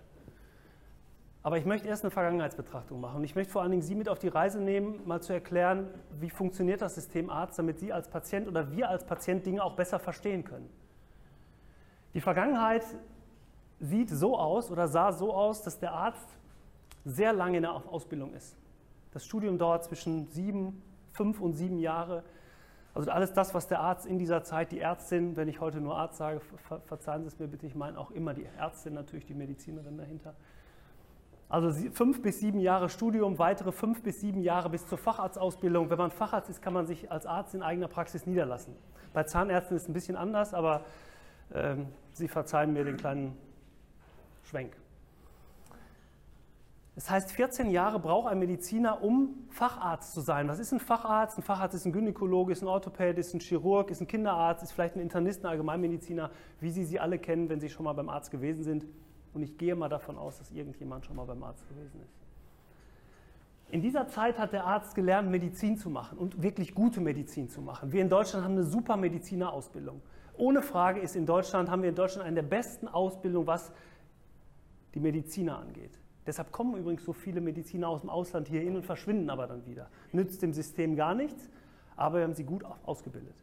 Aber 1.43 1.57
ich 1.57 1.65
möchte 1.65 1.87
erst 1.87 2.03
eine 2.03 2.11
Vergangenheitsbetrachtung 2.11 2.99
machen. 2.99 3.23
Ich 3.23 3.35
möchte 3.35 3.53
vor 3.53 3.61
allen 3.61 3.71
Dingen 3.71 3.83
Sie 3.83 3.95
mit 3.95 4.09
auf 4.09 4.19
die 4.19 4.27
Reise 4.27 4.59
nehmen, 4.59 5.05
mal 5.07 5.21
zu 5.21 5.33
erklären, 5.33 5.87
wie 6.19 6.29
funktioniert 6.29 6.81
das 6.81 6.95
System 6.95 7.29
Arzt, 7.29 7.57
damit 7.57 7.79
Sie 7.79 7.93
als 7.93 8.09
Patient 8.09 8.47
oder 8.47 8.71
wir 8.71 8.89
als 8.89 9.05
Patient 9.05 9.45
Dinge 9.45 9.63
auch 9.63 9.75
besser 9.75 9.99
verstehen 9.99 10.43
können. 10.43 10.69
Die 12.13 12.21
Vergangenheit 12.21 12.83
sieht 13.79 14.09
so 14.09 14.37
aus 14.37 14.71
oder 14.71 14.87
sah 14.87 15.11
so 15.11 15.33
aus, 15.33 15.61
dass 15.61 15.79
der 15.79 15.93
Arzt 15.93 16.27
sehr 17.05 17.31
lange 17.31 17.57
in 17.57 17.63
der 17.63 17.71
Ausbildung 17.71 18.33
ist. 18.33 18.57
Das 19.11 19.25
Studium 19.25 19.57
dauert 19.57 19.85
zwischen 19.85 20.27
sieben, 20.27 20.81
fünf 21.11 21.39
und 21.39 21.53
sieben 21.53 21.79
Jahre. 21.79 22.23
Also 22.93 23.11
alles 23.11 23.31
das, 23.33 23.53
was 23.53 23.67
der 23.67 23.79
Arzt 23.79 24.05
in 24.05 24.17
dieser 24.17 24.43
Zeit, 24.43 24.71
die 24.71 24.79
Ärztin, 24.79 25.35
wenn 25.37 25.47
ich 25.47 25.61
heute 25.61 25.79
nur 25.79 25.95
Arzt 25.97 26.17
sage, 26.17 26.41
verzeihen 26.85 27.21
Sie 27.21 27.27
es 27.27 27.39
mir 27.39 27.47
bitte, 27.47 27.67
ich 27.67 27.75
meine 27.75 27.97
auch 27.97 28.11
immer 28.11 28.33
die 28.33 28.45
Ärztin, 28.57 28.95
natürlich 28.95 29.25
die 29.25 29.35
Medizinerin 29.35 29.97
dahinter, 29.97 30.33
also 31.49 31.71
fünf 31.91 32.21
bis 32.21 32.39
sieben 32.39 32.59
Jahre 32.59 32.89
Studium, 32.89 33.39
weitere 33.39 33.71
fünf 33.71 34.03
bis 34.03 34.19
sieben 34.19 34.41
Jahre 34.41 34.69
bis 34.69 34.85
zur 34.85 34.97
Facharztausbildung. 34.97 35.89
Wenn 35.89 35.97
man 35.97 36.11
Facharzt 36.11 36.49
ist, 36.49 36.61
kann 36.61 36.73
man 36.73 36.85
sich 36.85 37.09
als 37.09 37.25
Arzt 37.25 37.55
in 37.55 37.63
eigener 37.63 37.87
Praxis 37.87 38.25
niederlassen. 38.25 38.75
Bei 39.13 39.23
Zahnärzten 39.23 39.77
ist 39.77 39.83
es 39.83 39.89
ein 39.89 39.93
bisschen 39.93 40.17
anders, 40.17 40.53
aber 40.53 40.81
äh, 41.51 41.75
Sie 42.11 42.27
verzeihen 42.27 42.73
mir 42.73 42.83
den 42.83 42.97
kleinen 42.97 43.37
Schwenk. 44.43 44.75
Das 46.95 47.11
heißt, 47.11 47.31
14 47.31 47.69
Jahre 47.69 47.99
braucht 47.99 48.27
ein 48.27 48.39
Mediziner, 48.39 49.03
um 49.03 49.47
Facharzt 49.51 50.13
zu 50.13 50.21
sein. 50.21 50.47
Was 50.47 50.57
ist 50.57 50.73
ein 50.73 50.79
Facharzt? 50.79 51.37
Ein 51.37 51.43
Facharzt 51.43 51.75
ist 51.75 51.85
ein 51.85 51.93
Gynäkologe, 51.93 52.51
ist 52.51 52.63
ein 52.63 52.67
Orthopäd, 52.67 53.19
ist 53.19 53.35
ein 53.35 53.39
Chirurg, 53.39 53.91
ist 53.91 54.01
ein 54.01 54.07
Kinderarzt, 54.07 54.63
ist 54.63 54.71
vielleicht 54.71 54.95
ein 54.95 55.01
Internist, 55.01 55.45
ein 55.45 55.51
Allgemeinmediziner, 55.51 56.31
wie 56.59 56.71
Sie 56.71 56.83
sie 56.83 56.99
alle 56.99 57.19
kennen, 57.19 57.49
wenn 57.49 57.59
Sie 57.59 57.69
schon 57.69 57.85
mal 57.85 57.93
beim 57.93 58.09
Arzt 58.09 58.31
gewesen 58.31 58.63
sind. 58.63 58.85
Und 59.37 59.43
ich 59.43 59.55
gehe 59.55 59.75
mal 59.75 59.87
davon 59.87 60.17
aus, 60.17 60.39
dass 60.39 60.49
irgendjemand 60.49 61.05
schon 61.05 61.15
mal 61.15 61.25
beim 61.25 61.43
Arzt 61.43 61.69
gewesen 61.69 62.01
ist. 62.01 62.15
In 63.69 63.83
dieser 63.83 64.07
Zeit 64.07 64.39
hat 64.39 64.51
der 64.51 64.65
Arzt 64.65 64.95
gelernt, 64.95 65.29
Medizin 65.29 65.77
zu 65.77 65.91
machen 65.91 66.17
und 66.17 66.41
wirklich 66.41 66.73
gute 66.73 67.01
Medizin 67.01 67.47
zu 67.47 67.61
machen. 67.61 67.91
Wir 67.91 68.01
in 68.01 68.09
Deutschland 68.09 68.43
haben 68.43 68.53
eine 68.53 68.63
super 68.63 68.97
Medizinerausbildung. 68.97 70.01
Ohne 70.37 70.63
Frage 70.63 71.01
ist 71.01 71.15
in 71.15 71.27
Deutschland, 71.27 71.69
haben 71.69 71.83
wir 71.83 71.89
in 71.89 71.95
Deutschland 71.95 72.25
eine 72.25 72.37
der 72.37 72.49
besten 72.49 72.87
Ausbildungen, 72.87 73.45
was 73.45 73.71
die 74.95 74.99
Mediziner 74.99 75.59
angeht. 75.59 75.99
Deshalb 76.25 76.51
kommen 76.51 76.75
übrigens 76.75 77.05
so 77.05 77.13
viele 77.13 77.39
Mediziner 77.39 77.89
aus 77.89 78.01
dem 78.01 78.09
Ausland 78.09 78.47
hier 78.47 78.61
hin 78.61 78.75
und 78.75 78.87
verschwinden 78.87 79.29
aber 79.29 79.45
dann 79.45 79.63
wieder. 79.67 79.87
Nützt 80.13 80.41
dem 80.41 80.51
System 80.51 80.95
gar 80.95 81.13
nichts, 81.13 81.47
aber 81.95 82.17
wir 82.17 82.23
haben 82.23 82.33
sie 82.33 82.43
gut 82.43 82.63
ausgebildet. 82.87 83.35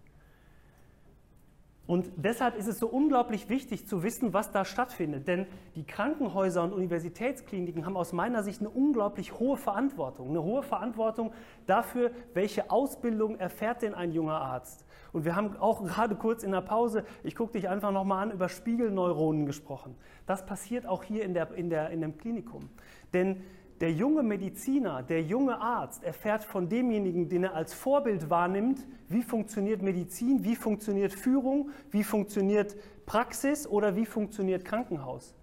Und 1.87 2.11
deshalb 2.17 2.57
ist 2.57 2.67
es 2.67 2.79
so 2.79 2.87
unglaublich 2.87 3.51
wichtig 3.51 3.87
zu 3.87 4.03
wissen, 4.03 4.33
was 4.33 4.51
da 4.51 4.65
stattfindet. 4.65 5.29
Denn 5.29 5.47
die 5.75 5.85
Krankenhäuser 5.85 6.63
und 6.63 6.73
Universitätskliniken 6.73 7.85
haben 7.85 7.97
aus 7.97 8.15
meiner 8.15 8.43
Sicht 8.43 8.61
eine 8.61 8.71
unglaublich 8.71 9.39
hohe 9.39 9.59
Verantwortung. 9.59 10.31
Eine 10.31 10.43
hohe 10.43 10.63
Verantwortung 10.63 11.33
dafür, 11.67 12.11
welche 12.33 12.71
Ausbildung 12.71 13.39
erfährt 13.39 13.83
denn 13.83 13.95
ein 13.95 14.13
junger 14.13 14.41
Arzt. 14.41 14.87
Und 15.13 15.27
wir 15.27 15.37
haben 15.37 15.57
auch 15.59 15.85
gerade 15.85 16.15
kurz 16.17 16.43
in 16.43 16.53
der 16.53 16.63
Pause, 16.63 17.05
ich 17.23 17.35
gucke 17.35 17.53
dich 17.53 17.69
einfach 17.69 17.93
nochmal 17.93 18.25
an, 18.25 18.31
über 18.33 18.49
Spiegelneuronen 18.49 19.45
gesprochen. 19.45 19.95
Das 20.27 20.47
passiert 20.47 20.87
auch 20.87 21.05
hier 21.05 21.23
in, 21.23 21.35
der, 21.35 21.53
in, 21.53 21.69
der, 21.69 21.91
in 21.91 22.01
dem 22.01 22.17
Klinikum. 22.17 22.71
Denn 23.13 23.43
der 23.81 23.93
junge 23.93 24.23
Mediziner, 24.23 25.03
der 25.03 25.23
junge 25.23 25.61
Arzt 25.61 26.05
erfährt 26.05 26.45
von 26.45 26.69
demjenigen, 26.69 27.29
den 27.29 27.45
er 27.45 27.55
als 27.55 27.75
Vorbild 27.75 28.31
wahrnimmt, 28.31 28.87
wie 29.09 29.23
funktioniert 29.23 29.83
Medizin, 29.83 30.45
wie 30.45 30.57
funktioniert 30.57 31.13
Führung, 31.13 31.71
wie 31.91 32.05
funktioniert 32.05 32.77
Praxis 33.07 33.67
oder 33.67 33.97
wie 33.97 34.07
funktioniert 34.07 34.65
Krankenhaus? 34.65 35.35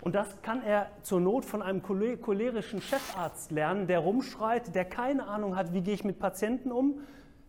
Und 0.00 0.16
das 0.16 0.42
kann 0.42 0.62
er 0.64 0.90
zur 1.02 1.20
Not 1.20 1.44
von 1.44 1.62
einem 1.62 1.82
cholerischen 1.82 2.80
Chefarzt 2.80 3.52
lernen, 3.52 3.86
der 3.86 4.00
rumschreit, 4.00 4.74
der 4.74 4.84
keine 4.84 5.28
Ahnung 5.28 5.54
hat, 5.54 5.72
wie 5.72 5.82
gehe 5.82 5.94
ich 5.94 6.02
mit 6.02 6.18
Patienten 6.18 6.72
um, 6.72 7.00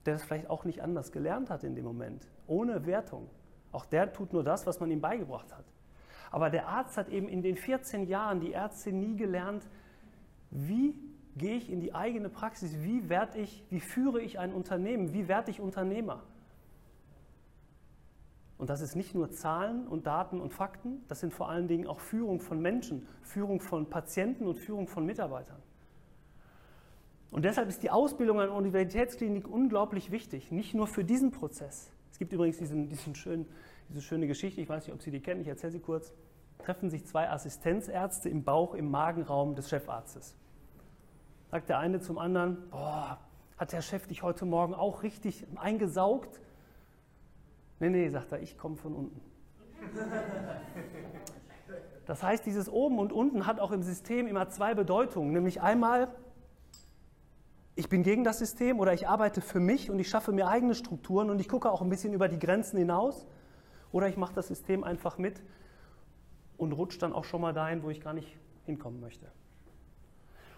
der 0.06 0.14
das 0.14 0.24
vielleicht 0.24 0.50
auch 0.50 0.64
nicht 0.64 0.82
anders 0.82 1.12
gelernt 1.12 1.50
hat 1.50 1.64
in 1.64 1.74
dem 1.74 1.86
Moment, 1.86 2.28
ohne 2.46 2.86
Wertung. 2.86 3.28
Auch 3.72 3.86
der 3.86 4.14
tut 4.14 4.34
nur 4.34 4.44
das, 4.44 4.68
was 4.68 4.80
man 4.80 4.92
ihm 4.92 5.02
beigebracht 5.02 5.52
hat. 5.52 5.66
Aber 6.30 6.50
der 6.50 6.68
Arzt 6.68 6.98
hat 6.98 7.10
eben 7.10 7.28
in 7.28 7.42
den 7.42 7.56
14 7.56 8.06
Jahren, 8.06 8.40
die 8.40 8.52
Ärzte 8.52 8.92
nie 8.92 9.16
gelernt, 9.16 9.68
wie 10.54 10.96
gehe 11.36 11.56
ich 11.56 11.70
in 11.72 11.82
die 11.82 11.94
eigene 11.94 12.30
Praxis, 12.30 12.76
wie 12.82 13.10
werde 13.10 13.40
ich, 13.40 13.64
wie 13.70 13.80
führe 13.80 14.22
ich 14.22 14.40
ein 14.40 14.54
Unternehmen, 14.54 15.14
wie 15.14 15.28
werde 15.28 15.52
ich 15.52 15.60
Unternehmer. 15.60 16.24
Und 18.58 18.70
das 18.70 18.82
ist 18.82 18.96
nicht 18.96 19.16
nur 19.16 19.32
Zahlen 19.32 19.88
und 19.88 20.06
Daten 20.06 20.40
und 20.40 20.54
Fakten, 20.54 21.04
das 21.08 21.20
sind 21.20 21.34
vor 21.34 21.50
allen 21.50 21.68
Dingen 21.68 21.88
auch 21.88 22.00
Führung 22.00 22.40
von 22.40 22.62
Menschen, 22.62 23.08
Führung 23.22 23.60
von 23.60 23.90
Patienten 23.90 24.46
und 24.46 24.58
Führung 24.58 24.88
von 24.88 25.06
Mitarbeitern. 25.06 25.62
Und 27.32 27.46
deshalb 27.46 27.68
ist 27.68 27.82
die 27.82 27.90
Ausbildung 27.90 28.40
an 28.40 28.48
der 28.48 28.56
Universitätsklinik 28.56 29.48
unglaublich 29.48 30.12
wichtig, 30.12 30.52
nicht 30.52 30.76
nur 30.76 30.86
für 30.86 31.04
diesen 31.04 31.32
Prozess. 31.32 31.92
Es 32.12 32.20
gibt 32.20 32.32
übrigens 32.32 32.60
diesen, 32.60 32.90
diesen 32.90 33.16
schönen, 33.16 33.48
diese 33.90 34.04
schöne 34.04 34.28
Geschichte, 34.28 34.62
ich 34.62 34.70
weiß 34.70 34.86
nicht, 34.86 34.94
ob 34.94 35.02
Sie 35.02 35.10
die 35.10 35.20
kennen, 35.20 35.42
ich 35.42 35.48
erzähle 35.48 35.72
sie 35.74 35.80
kurz. 35.80 36.14
Treffen 36.60 36.92
sich 36.92 37.06
zwei 37.06 37.30
Assistenzärzte 37.30 38.30
im 38.30 38.44
Bauch, 38.44 38.76
im 38.76 38.92
Magenraum 38.92 39.56
des 39.56 39.68
Chefarztes. 39.68 40.38
Sagt 41.54 41.70
der 41.70 41.78
eine 41.78 42.02
zum 42.02 42.18
anderen, 42.18 42.68
boah, 42.72 43.20
hat 43.60 43.74
der 43.74 43.84
Chef 43.84 44.08
dich 44.08 44.24
heute 44.24 44.44
Morgen 44.44 44.74
auch 44.74 45.04
richtig 45.04 45.46
eingesaugt? 45.56 46.42
Nee, 47.80 47.90
nee, 47.90 48.10
sagt 48.10 48.32
er, 48.32 48.42
ich 48.42 48.58
komme 48.58 48.76
von 48.76 48.96
unten. 48.96 49.22
Das 52.08 52.24
heißt, 52.24 52.46
dieses 52.46 52.68
oben 52.68 52.98
und 52.98 53.14
unten 53.14 53.46
hat 53.46 53.60
auch 53.60 53.72
im 53.72 53.84
System 53.84 54.28
immer 54.28 54.50
zwei 54.50 54.74
Bedeutungen, 54.74 55.32
nämlich 55.32 55.62
einmal, 55.62 56.10
ich 57.76 57.88
bin 57.88 58.02
gegen 58.04 58.24
das 58.24 58.40
System 58.40 58.80
oder 58.80 58.94
ich 58.94 59.08
arbeite 59.08 59.40
für 59.40 59.60
mich 59.60 59.92
und 59.92 60.00
ich 60.00 60.10
schaffe 60.10 60.32
mir 60.32 60.48
eigene 60.48 60.74
Strukturen 60.76 61.30
und 61.30 61.40
ich 61.40 61.48
gucke 61.48 61.72
auch 61.72 61.82
ein 61.82 61.90
bisschen 61.90 62.14
über 62.14 62.28
die 62.28 62.40
Grenzen 62.40 62.78
hinaus 62.78 63.28
oder 63.92 64.10
ich 64.10 64.18
mache 64.18 64.34
das 64.34 64.48
System 64.48 64.84
einfach 64.84 65.20
mit 65.20 65.42
und 66.58 66.74
rutsche 66.74 67.00
dann 67.00 67.14
auch 67.14 67.24
schon 67.24 67.42
mal 67.42 67.54
dahin, 67.54 67.84
wo 67.84 67.92
ich 67.92 68.02
gar 68.02 68.14
nicht 68.14 68.38
hinkommen 68.66 69.00
möchte. 69.00 69.32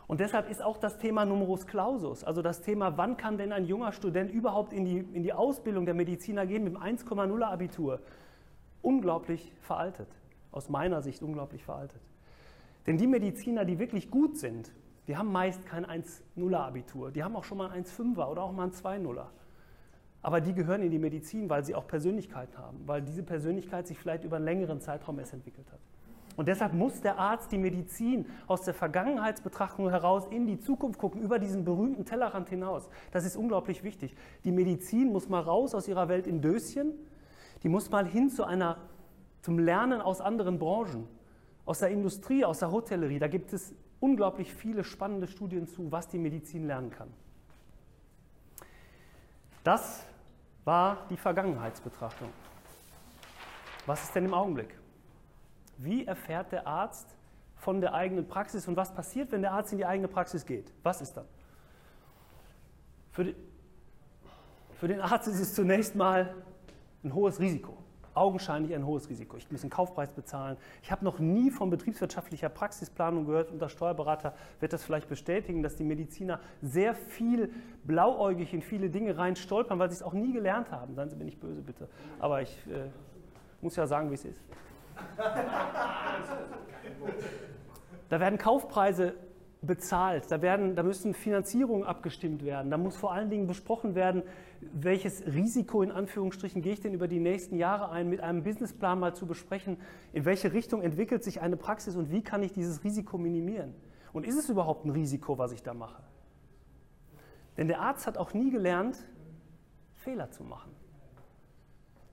Und 0.07 0.19
deshalb 0.19 0.49
ist 0.49 0.61
auch 0.61 0.77
das 0.77 0.97
Thema 0.97 1.25
Numerus 1.25 1.65
Clausus, 1.65 2.23
also 2.23 2.41
das 2.41 2.61
Thema, 2.61 2.97
wann 2.97 3.17
kann 3.17 3.37
denn 3.37 3.51
ein 3.51 3.65
junger 3.65 3.91
Student 3.91 4.31
überhaupt 4.31 4.71
in 4.71 4.85
die, 4.85 4.97
in 4.97 5.23
die 5.23 5.33
Ausbildung 5.33 5.85
der 5.85 5.95
Mediziner 5.95 6.45
gehen 6.45 6.63
mit 6.63 6.73
dem 6.73 6.81
1,0 6.81 7.41
Abitur, 7.41 8.01
unglaublich 8.81 9.51
veraltet. 9.61 10.07
Aus 10.51 10.69
meiner 10.69 11.01
Sicht 11.01 11.21
unglaublich 11.23 11.63
veraltet. 11.63 12.01
Denn 12.87 12.97
die 12.97 13.07
Mediziner, 13.07 13.65
die 13.65 13.79
wirklich 13.79 14.11
gut 14.11 14.37
sind, 14.37 14.71
die 15.07 15.17
haben 15.17 15.31
meist 15.31 15.65
kein 15.65 15.85
1,0er 15.85 16.57
Abitur. 16.57 17.11
Die 17.11 17.23
haben 17.23 17.35
auch 17.35 17.43
schon 17.43 17.57
mal 17.57 17.69
ein 17.71 17.83
1,5er 17.83 18.27
oder 18.27 18.43
auch 18.43 18.51
mal 18.51 18.65
ein 18.65 18.71
2,0er. 18.71 19.27
Aber 20.21 20.41
die 20.41 20.53
gehören 20.53 20.81
in 20.81 20.91
die 20.91 20.99
Medizin, 20.99 21.49
weil 21.49 21.63
sie 21.63 21.75
auch 21.75 21.87
Persönlichkeit 21.87 22.57
haben, 22.57 22.79
weil 22.87 23.01
diese 23.01 23.21
Persönlichkeit 23.21 23.87
sich 23.87 23.99
vielleicht 23.99 24.23
über 24.23 24.37
einen 24.37 24.45
längeren 24.45 24.81
Zeitraum 24.81 25.19
erst 25.19 25.33
entwickelt 25.33 25.71
hat. 25.71 25.79
Und 26.35 26.47
deshalb 26.47 26.73
muss 26.73 27.01
der 27.01 27.17
Arzt 27.17 27.51
die 27.51 27.57
Medizin 27.57 28.25
aus 28.47 28.63
der 28.63 28.73
Vergangenheitsbetrachtung 28.73 29.89
heraus 29.89 30.27
in 30.29 30.45
die 30.47 30.59
Zukunft 30.59 30.99
gucken, 30.99 31.21
über 31.21 31.39
diesen 31.39 31.63
berühmten 31.63 32.05
Tellerrand 32.05 32.49
hinaus. 32.49 32.89
Das 33.11 33.25
ist 33.25 33.37
unglaublich 33.37 33.83
wichtig. 33.83 34.15
Die 34.43 34.51
Medizin 34.51 35.11
muss 35.11 35.29
mal 35.29 35.41
raus 35.41 35.73
aus 35.73 35.87
ihrer 35.87 36.09
Welt 36.09 36.27
in 36.27 36.41
Döschen, 36.41 36.93
die 37.63 37.69
muss 37.69 37.89
mal 37.89 38.05
hin 38.05 38.29
zu 38.29 38.43
einer, 38.43 38.77
zum 39.41 39.59
Lernen 39.59 40.01
aus 40.01 40.19
anderen 40.19 40.59
Branchen, 40.59 41.07
aus 41.65 41.79
der 41.79 41.89
Industrie, 41.89 42.43
aus 42.43 42.59
der 42.59 42.71
Hotellerie. 42.71 43.19
Da 43.19 43.27
gibt 43.27 43.53
es 43.53 43.73
unglaublich 43.99 44.53
viele 44.53 44.83
spannende 44.83 45.27
Studien 45.27 45.67
zu, 45.67 45.91
was 45.91 46.07
die 46.07 46.17
Medizin 46.17 46.67
lernen 46.67 46.91
kann. 46.91 47.11
Das 49.63 50.05
war 50.63 51.05
die 51.09 51.17
Vergangenheitsbetrachtung. 51.17 52.29
Was 53.85 54.03
ist 54.03 54.15
denn 54.15 54.25
im 54.25 54.33
Augenblick? 54.33 54.75
Wie 55.77 56.05
erfährt 56.05 56.51
der 56.51 56.67
Arzt 56.67 57.15
von 57.55 57.81
der 57.81 57.93
eigenen 57.93 58.27
Praxis 58.27 58.67
und 58.67 58.75
was 58.75 58.93
passiert, 58.93 59.31
wenn 59.31 59.41
der 59.41 59.53
Arzt 59.53 59.71
in 59.71 59.77
die 59.77 59.85
eigene 59.85 60.07
Praxis 60.07 60.45
geht? 60.45 60.71
Was 60.83 61.01
ist 61.01 61.13
dann? 61.13 61.25
Für, 63.11 63.23
die, 63.23 63.35
für 64.73 64.87
den 64.87 64.99
Arzt 64.99 65.27
ist 65.27 65.39
es 65.39 65.53
zunächst 65.53 65.95
mal 65.95 66.35
ein 67.03 67.13
hohes 67.13 67.39
Risiko. 67.39 67.77
Augenscheinlich 68.13 68.73
ein 68.73 68.85
hohes 68.85 69.09
Risiko. 69.09 69.35
Ich 69.35 69.51
muss 69.51 69.61
einen 69.61 69.69
Kaufpreis 69.69 70.13
bezahlen. 70.13 70.55
Ich 70.81 70.89
habe 70.89 71.03
noch 71.03 71.19
nie 71.19 71.51
von 71.51 71.69
betriebswirtschaftlicher 71.69 72.47
Praxisplanung 72.47 73.25
gehört 73.25 73.51
und 73.51 73.61
der 73.61 73.67
Steuerberater 73.67 74.33
wird 74.61 74.71
das 74.71 74.83
vielleicht 74.83 75.09
bestätigen, 75.09 75.63
dass 75.63 75.75
die 75.75 75.83
Mediziner 75.83 76.39
sehr 76.61 76.95
viel 76.95 77.53
blauäugig 77.83 78.53
in 78.53 78.61
viele 78.61 78.89
Dinge 78.89 79.17
rein 79.17 79.35
stolpern, 79.35 79.79
weil 79.79 79.89
sie 79.89 79.95
es 79.95 80.03
auch 80.03 80.13
nie 80.13 80.31
gelernt 80.31 80.71
haben. 80.71 80.95
Seien 80.95 81.09
Sie 81.09 81.17
mir 81.17 81.25
nicht 81.25 81.41
böse, 81.41 81.61
bitte. 81.61 81.89
Aber 82.19 82.41
ich 82.41 82.55
äh, 82.67 82.89
muss 83.59 83.75
ja 83.75 83.85
sagen, 83.85 84.09
wie 84.11 84.15
es 84.15 84.23
ist. 84.23 84.41
Da 88.07 88.19
werden 88.19 88.37
Kaufpreise 88.37 89.15
bezahlt, 89.65 90.31
da, 90.31 90.41
werden, 90.41 90.75
da 90.75 90.83
müssen 90.83 91.13
Finanzierungen 91.13 91.85
abgestimmt 91.85 92.45
werden, 92.45 92.69
da 92.69 92.77
muss 92.77 92.95
vor 92.95 93.13
allen 93.13 93.29
Dingen 93.29 93.47
besprochen 93.47 93.95
werden, 93.95 94.23
welches 94.61 95.25
Risiko 95.25 95.81
in 95.81 95.91
Anführungsstrichen 95.91 96.61
gehe 96.61 96.73
ich 96.73 96.81
denn 96.81 96.93
über 96.93 97.07
die 97.07 97.19
nächsten 97.19 97.57
Jahre 97.57 97.89
ein, 97.89 98.09
mit 98.09 98.21
einem 98.21 98.43
Businessplan 98.43 98.99
mal 98.99 99.15
zu 99.15 99.25
besprechen, 99.25 99.77
in 100.13 100.25
welche 100.25 100.53
Richtung 100.53 100.81
entwickelt 100.81 101.23
sich 101.23 101.41
eine 101.41 101.57
Praxis 101.57 101.95
und 101.95 102.11
wie 102.11 102.23
kann 102.23 102.43
ich 102.43 102.53
dieses 102.53 102.83
Risiko 102.83 103.17
minimieren. 103.17 103.73
Und 104.13 104.25
ist 104.25 104.37
es 104.37 104.49
überhaupt 104.49 104.85
ein 104.85 104.91
Risiko, 104.91 105.37
was 105.37 105.51
ich 105.51 105.63
da 105.63 105.73
mache? 105.73 106.01
Denn 107.57 107.67
der 107.67 107.81
Arzt 107.81 108.07
hat 108.07 108.17
auch 108.17 108.33
nie 108.33 108.51
gelernt, 108.51 109.03
Fehler 109.93 110.29
zu 110.31 110.43
machen. 110.43 110.71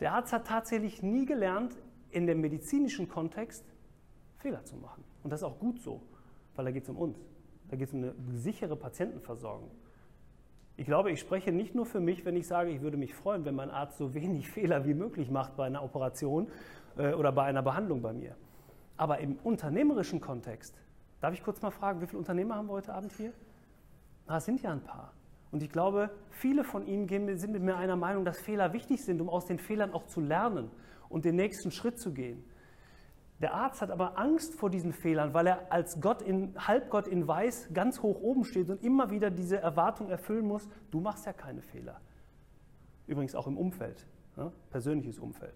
Der 0.01 0.15
Arzt 0.15 0.33
hat 0.33 0.47
tatsächlich 0.47 1.03
nie 1.03 1.27
gelernt, 1.27 1.77
in 2.13 2.27
dem 2.27 2.41
medizinischen 2.41 3.09
Kontext 3.09 3.65
Fehler 4.39 4.65
zu 4.65 4.77
machen. 4.77 5.03
Und 5.23 5.31
das 5.31 5.41
ist 5.41 5.45
auch 5.45 5.59
gut 5.59 5.81
so, 5.81 6.03
weil 6.55 6.65
da 6.67 6.71
geht 6.71 6.85
es 6.85 6.89
um 6.89 6.97
uns. 6.97 7.19
Da 7.69 7.77
geht 7.77 7.89
es 7.89 7.95
um 7.95 8.03
eine 8.03 8.15
sichere 8.33 8.77
Patientenversorgung. 8.77 9.71
Ich 10.77 10.87
glaube, 10.87 11.11
ich 11.11 11.21
spreche 11.21 11.53
nicht 11.53 11.75
nur 11.75 11.87
für 11.87 12.01
mich, 12.01 12.25
wenn 12.25 12.37
ich 12.37 12.47
sage, 12.47 12.71
ich 12.71 12.81
würde 12.81 12.97
mich 12.97 13.15
freuen, 13.15 13.45
wenn 13.45 13.55
mein 13.55 13.71
Arzt 13.71 13.99
so 13.99 14.15
wenig 14.15 14.49
Fehler 14.51 14.85
wie 14.85 14.95
möglich 14.95 15.31
macht 15.31 15.57
bei 15.57 15.67
einer 15.67 15.83
Operation 15.83 16.49
äh, 16.97 17.13
oder 17.15 17.33
bei 17.33 17.45
einer 17.45 17.63
Behandlung 17.63 18.03
bei 18.03 18.13
mir. 18.13 18.37
Aber 18.97 19.19
im 19.19 19.37
unternehmerischen 19.43 20.21
Kontext, 20.21 20.75
darf 21.21 21.35
ich 21.35 21.43
kurz 21.43 21.63
mal 21.63 21.71
fragen, 21.71 22.01
wie 22.01 22.07
viele 22.07 22.19
Unternehmer 22.19 22.57
haben 22.57 22.67
wir 22.67 22.75
heute 22.75 22.93
Abend 22.93 23.13
hier? 23.13 23.33
Ah, 24.27 24.37
es 24.37 24.45
sind 24.45 24.63
ja 24.63 24.73
ein 24.73 24.83
paar. 24.83 25.13
Und 25.51 25.63
ich 25.63 25.71
glaube, 25.71 26.11
viele 26.31 26.65
von 26.65 26.87
Ihnen 26.87 27.37
sind 27.37 27.53
mit 27.53 27.63
mir 27.63 27.77
einer 27.77 27.97
Meinung, 27.97 28.25
dass 28.25 28.41
Fehler 28.41 28.73
wichtig 28.73 29.05
sind, 29.05 29.21
um 29.21 29.29
aus 29.29 29.45
den 29.45 29.59
Fehlern 29.59 29.93
auch 29.93 30.07
zu 30.07 30.21
lernen 30.21 30.71
und 31.13 31.25
den 31.25 31.37
nächsten 31.37 31.71
Schritt 31.71 31.99
zu 31.99 32.13
gehen. 32.13 32.45
Der 33.41 33.55
Arzt 33.55 33.83
hat 33.83 33.91
aber 33.91 34.19
Angst 34.19 34.55
vor 34.55 34.71
diesen 34.71 34.93
Fehlern, 34.93 35.35
weil 35.35 35.49
er 35.49 35.73
als 35.73 36.01
Gott 36.01 36.23
in, 36.23 36.55
Halbgott 36.57 37.09
in 37.09 37.27
Weiß 37.27 37.71
ganz 37.75 38.01
hoch 38.01 38.21
oben 38.21 38.45
steht 38.45 38.71
und 38.71 38.85
immer 38.85 39.11
wieder 39.11 39.31
diese 39.31 39.59
Erwartung 39.59 40.11
erfüllen 40.11 40.47
muss, 40.47 40.69
du 40.93 41.01
machst 41.01 41.27
ja 41.27 41.33
keine 41.33 41.61
Fehler. 41.61 42.01
Übrigens 43.09 43.35
auch 43.35 43.49
im 43.49 43.59
Umfeld, 43.59 44.07
ja, 44.37 44.53
persönliches 44.71 45.19
Umfeld. 45.19 45.55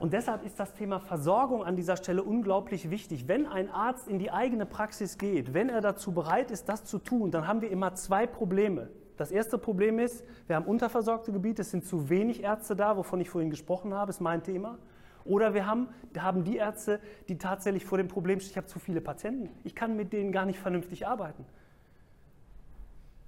Und 0.00 0.12
deshalb 0.12 0.44
ist 0.44 0.58
das 0.58 0.74
Thema 0.74 0.98
Versorgung 0.98 1.62
an 1.62 1.76
dieser 1.76 1.96
Stelle 1.96 2.24
unglaublich 2.24 2.90
wichtig. 2.90 3.28
Wenn 3.28 3.46
ein 3.46 3.70
Arzt 3.70 4.08
in 4.08 4.18
die 4.18 4.32
eigene 4.32 4.66
Praxis 4.66 5.16
geht, 5.16 5.54
wenn 5.54 5.68
er 5.68 5.80
dazu 5.80 6.10
bereit 6.10 6.50
ist, 6.50 6.68
das 6.68 6.84
zu 6.84 6.98
tun, 6.98 7.30
dann 7.30 7.46
haben 7.46 7.60
wir 7.60 7.70
immer 7.70 7.94
zwei 7.94 8.26
Probleme. 8.26 8.90
Das 9.22 9.30
erste 9.30 9.56
Problem 9.56 10.00
ist, 10.00 10.24
wir 10.48 10.56
haben 10.56 10.66
unterversorgte 10.66 11.30
Gebiete, 11.30 11.62
es 11.62 11.70
sind 11.70 11.84
zu 11.84 12.10
wenig 12.10 12.42
Ärzte 12.42 12.74
da, 12.74 12.96
wovon 12.96 13.20
ich 13.20 13.30
vorhin 13.30 13.50
gesprochen 13.50 13.94
habe, 13.94 14.10
ist 14.10 14.20
mein 14.20 14.42
Thema. 14.42 14.78
Oder 15.24 15.54
wir 15.54 15.64
haben, 15.64 15.86
haben 16.18 16.42
die 16.42 16.56
Ärzte, 16.56 16.98
die 17.28 17.38
tatsächlich 17.38 17.84
vor 17.84 17.98
dem 17.98 18.08
Problem 18.08 18.40
stehen, 18.40 18.50
ich 18.50 18.56
habe 18.56 18.66
zu 18.66 18.80
viele 18.80 19.00
Patienten, 19.00 19.48
ich 19.62 19.76
kann 19.76 19.94
mit 19.94 20.12
denen 20.12 20.32
gar 20.32 20.44
nicht 20.44 20.58
vernünftig 20.58 21.06
arbeiten. 21.06 21.44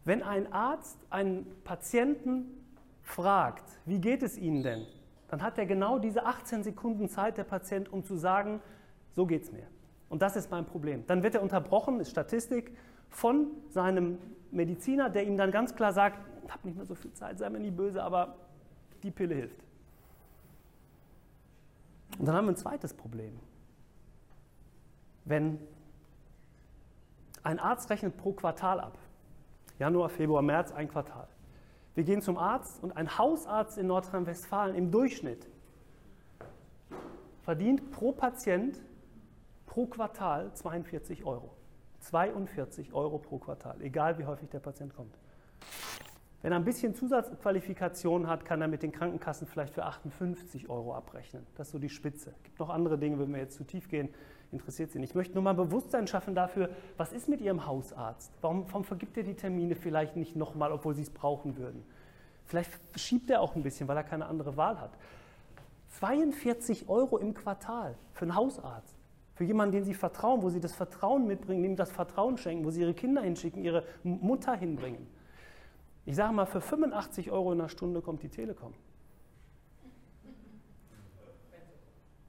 Wenn 0.04 0.24
ein 0.24 0.52
Arzt 0.52 0.98
einen 1.10 1.46
Patienten 1.62 2.46
fragt, 3.04 3.62
wie 3.86 4.00
geht 4.00 4.24
es 4.24 4.36
Ihnen 4.36 4.64
denn, 4.64 4.86
dann 5.28 5.42
hat 5.42 5.58
er 5.58 5.66
genau 5.66 6.00
diese 6.00 6.26
18 6.26 6.64
Sekunden 6.64 7.08
Zeit, 7.08 7.38
der 7.38 7.44
Patient, 7.44 7.92
um 7.92 8.02
zu 8.02 8.16
sagen, 8.16 8.60
so 9.12 9.26
geht 9.26 9.44
es 9.44 9.52
mir. 9.52 9.68
Und 10.08 10.22
das 10.22 10.34
ist 10.34 10.50
mein 10.50 10.66
Problem. 10.66 11.06
Dann 11.06 11.22
wird 11.22 11.36
er 11.36 11.42
unterbrochen, 11.42 12.00
ist 12.00 12.10
Statistik, 12.10 12.76
von 13.10 13.46
seinem 13.68 14.18
Mediziner, 14.54 15.10
der 15.10 15.24
ihm 15.26 15.36
dann 15.36 15.50
ganz 15.50 15.74
klar 15.74 15.92
sagt, 15.92 16.18
ich 16.44 16.52
habe 16.52 16.66
nicht 16.66 16.76
mehr 16.76 16.86
so 16.86 16.94
viel 16.94 17.12
Zeit, 17.12 17.38
sei 17.38 17.50
mir 17.50 17.60
nie 17.60 17.70
böse, 17.70 18.02
aber 18.02 18.36
die 19.02 19.10
Pille 19.10 19.34
hilft. 19.34 19.62
Und 22.18 22.26
dann 22.26 22.36
haben 22.36 22.46
wir 22.46 22.52
ein 22.52 22.56
zweites 22.56 22.94
Problem. 22.94 23.38
Wenn 25.24 25.58
ein 27.42 27.58
Arzt 27.58 27.90
rechnet 27.90 28.16
pro 28.16 28.32
Quartal 28.32 28.80
ab, 28.80 28.98
Januar, 29.78 30.08
Februar, 30.08 30.42
März, 30.42 30.72
ein 30.72 30.88
Quartal. 30.88 31.26
Wir 31.94 32.04
gehen 32.04 32.22
zum 32.22 32.38
Arzt 32.38 32.82
und 32.82 32.96
ein 32.96 33.18
Hausarzt 33.18 33.78
in 33.78 33.86
Nordrhein-Westfalen 33.88 34.74
im 34.74 34.90
Durchschnitt 34.90 35.48
verdient 37.42 37.90
pro 37.90 38.12
Patient 38.12 38.80
pro 39.66 39.86
Quartal 39.86 40.52
42 40.54 41.24
Euro. 41.24 41.50
42 42.04 42.92
Euro 42.92 43.18
pro 43.18 43.38
Quartal, 43.38 43.80
egal 43.80 44.18
wie 44.18 44.24
häufig 44.24 44.50
der 44.50 44.60
Patient 44.60 44.94
kommt. 44.94 45.16
Wenn 46.42 46.52
er 46.52 46.58
ein 46.58 46.64
bisschen 46.64 46.94
Zusatzqualifikation 46.94 48.26
hat, 48.26 48.44
kann 48.44 48.60
er 48.60 48.68
mit 48.68 48.82
den 48.82 48.92
Krankenkassen 48.92 49.46
vielleicht 49.46 49.72
für 49.72 49.84
58 49.84 50.68
Euro 50.68 50.94
abrechnen. 50.94 51.46
Das 51.56 51.68
ist 51.68 51.72
so 51.72 51.78
die 51.78 51.88
Spitze. 51.88 52.34
Es 52.36 52.42
gibt 52.42 52.58
noch 52.58 52.68
andere 52.68 52.98
Dinge, 52.98 53.18
wenn 53.18 53.32
wir 53.32 53.40
jetzt 53.40 53.56
zu 53.56 53.64
tief 53.64 53.88
gehen, 53.88 54.10
interessiert 54.52 54.90
Sie 54.92 54.98
nicht. 54.98 55.10
Ich 55.10 55.14
möchte 55.14 55.32
nur 55.32 55.42
mal 55.42 55.54
Bewusstsein 55.54 56.06
schaffen 56.06 56.34
dafür, 56.34 56.68
was 56.98 57.14
ist 57.14 57.28
mit 57.28 57.40
Ihrem 57.40 57.66
Hausarzt? 57.66 58.30
Warum, 58.42 58.66
warum 58.66 58.84
vergibt 58.84 59.16
er 59.16 59.22
die 59.22 59.34
Termine 59.34 59.74
vielleicht 59.74 60.16
nicht 60.16 60.36
nochmal, 60.36 60.70
obwohl 60.70 60.94
Sie 60.94 61.02
es 61.02 61.10
brauchen 61.10 61.56
würden? 61.56 61.82
Vielleicht 62.44 62.70
schiebt 62.94 63.30
er 63.30 63.40
auch 63.40 63.56
ein 63.56 63.62
bisschen, 63.62 63.88
weil 63.88 63.96
er 63.96 64.04
keine 64.04 64.26
andere 64.26 64.58
Wahl 64.58 64.78
hat. 64.78 64.92
42 65.98 66.90
Euro 66.90 67.16
im 67.16 67.32
Quartal 67.32 67.94
für 68.12 68.26
einen 68.26 68.34
Hausarzt. 68.34 68.94
Für 69.34 69.44
jemanden, 69.44 69.72
den 69.72 69.84
Sie 69.84 69.94
vertrauen, 69.94 70.42
wo 70.42 70.50
Sie 70.50 70.60
das 70.60 70.74
Vertrauen 70.74 71.26
mitbringen, 71.26 71.64
ihm 71.64 71.76
das 71.76 71.90
Vertrauen 71.90 72.36
schenken, 72.38 72.64
wo 72.64 72.70
Sie 72.70 72.80
Ihre 72.80 72.94
Kinder 72.94 73.22
hinschicken, 73.22 73.64
Ihre 73.64 73.84
Mutter 74.02 74.54
hinbringen. 74.54 75.06
Ich 76.06 76.16
sage 76.16 76.32
mal, 76.32 76.46
für 76.46 76.60
85 76.60 77.30
Euro 77.30 77.52
in 77.52 77.60
einer 77.60 77.68
Stunde 77.68 78.02
kommt 78.02 78.22
die 78.22 78.28
Telekom. 78.28 78.74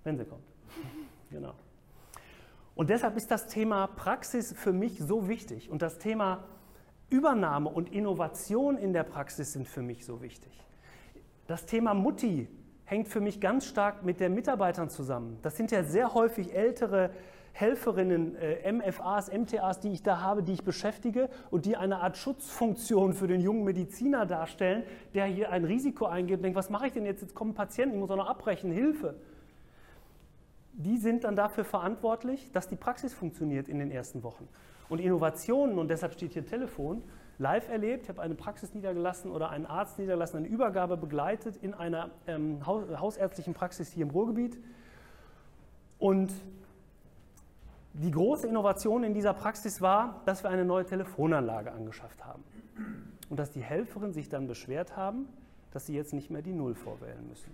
Wenn 0.03 0.17
sie 0.17 0.25
kommt. 0.25 0.43
Genau. 1.29 1.53
Und 2.75 2.89
deshalb 2.89 3.17
ist 3.17 3.31
das 3.31 3.47
Thema 3.47 3.87
Praxis 3.87 4.53
für 4.53 4.71
mich 4.71 4.99
so 4.99 5.27
wichtig 5.27 5.69
und 5.69 5.81
das 5.81 5.97
Thema 5.97 6.43
Übernahme 7.09 7.69
und 7.69 7.91
Innovation 7.91 8.77
in 8.77 8.93
der 8.93 9.03
Praxis 9.03 9.53
sind 9.53 9.67
für 9.67 9.81
mich 9.81 10.05
so 10.05 10.21
wichtig. 10.21 10.51
Das 11.47 11.65
Thema 11.65 11.93
Mutti 11.93 12.47
hängt 12.85 13.07
für 13.07 13.19
mich 13.19 13.41
ganz 13.41 13.65
stark 13.65 14.03
mit 14.03 14.19
den 14.19 14.33
Mitarbeitern 14.33 14.89
zusammen. 14.89 15.37
Das 15.41 15.57
sind 15.57 15.71
ja 15.71 15.83
sehr 15.83 16.13
häufig 16.13 16.53
ältere 16.53 17.09
Helferinnen, 17.55 18.35
äh, 18.35 18.71
MFAs, 18.71 19.31
MTAs, 19.31 19.79
die 19.79 19.89
ich 19.89 20.03
da 20.03 20.19
habe, 20.19 20.43
die 20.43 20.53
ich 20.53 20.63
beschäftige 20.63 21.29
und 21.51 21.65
die 21.65 21.77
eine 21.77 21.99
Art 22.01 22.17
Schutzfunktion 22.17 23.13
für 23.13 23.27
den 23.27 23.39
jungen 23.39 23.63
Mediziner 23.63 24.25
darstellen, 24.25 24.83
der 25.13 25.25
hier 25.25 25.51
ein 25.51 25.63
Risiko 25.63 26.05
eingeht 26.05 26.37
und 26.37 26.43
denkt, 26.43 26.57
was 26.57 26.69
mache 26.69 26.87
ich 26.87 26.93
denn 26.93 27.05
jetzt? 27.05 27.21
Jetzt 27.21 27.33
kommen 27.33 27.53
Patienten, 27.53 27.95
ich 27.95 28.01
muss 28.01 28.11
auch 28.11 28.17
noch 28.17 28.27
abbrechen, 28.27 28.71
Hilfe. 28.71 29.15
Die 30.73 30.97
sind 30.97 31.23
dann 31.23 31.37
dafür 31.37 31.63
verantwortlich, 31.63 32.51
dass 32.51 32.67
die 32.67 32.75
Praxis 32.75 33.13
funktioniert 33.13 33.69
in 33.69 33.79
den 33.79 33.89
ersten 33.89 34.21
Wochen. 34.23 34.49
Und 34.89 34.99
Innovationen, 34.99 35.79
und 35.79 35.87
deshalb 35.87 36.13
steht 36.13 36.33
hier 36.33 36.45
Telefon, 36.45 37.03
live 37.37 37.69
erlebt. 37.69 38.03
Ich 38.03 38.09
habe 38.09 38.21
eine 38.21 38.35
Praxis 38.35 38.73
niedergelassen 38.73 39.31
oder 39.31 39.49
einen 39.49 39.65
Arzt 39.65 39.99
niedergelassen, 39.99 40.37
eine 40.37 40.47
Übergabe 40.47 40.97
begleitet 40.97 41.57
in 41.57 41.73
einer 41.73 42.11
ähm, 42.27 42.65
hausärztlichen 42.65 43.53
Praxis 43.53 43.91
hier 43.91 44.03
im 44.03 44.11
Ruhrgebiet. 44.11 44.57
Und 45.99 46.31
die 47.93 48.11
große 48.11 48.47
Innovation 48.47 49.03
in 49.03 49.13
dieser 49.13 49.33
Praxis 49.33 49.81
war, 49.81 50.21
dass 50.25 50.43
wir 50.43 50.49
eine 50.49 50.65
neue 50.65 50.85
Telefonanlage 50.85 51.71
angeschafft 51.71 52.25
haben. 52.25 52.43
Und 53.29 53.39
dass 53.39 53.51
die 53.51 53.61
Helferinnen 53.61 54.13
sich 54.13 54.29
dann 54.29 54.47
beschwert 54.47 54.97
haben, 54.97 55.27
dass 55.71 55.85
sie 55.85 55.95
jetzt 55.95 56.13
nicht 56.13 56.29
mehr 56.29 56.41
die 56.41 56.53
Null 56.53 56.75
vorwählen 56.75 57.27
müssen. 57.27 57.49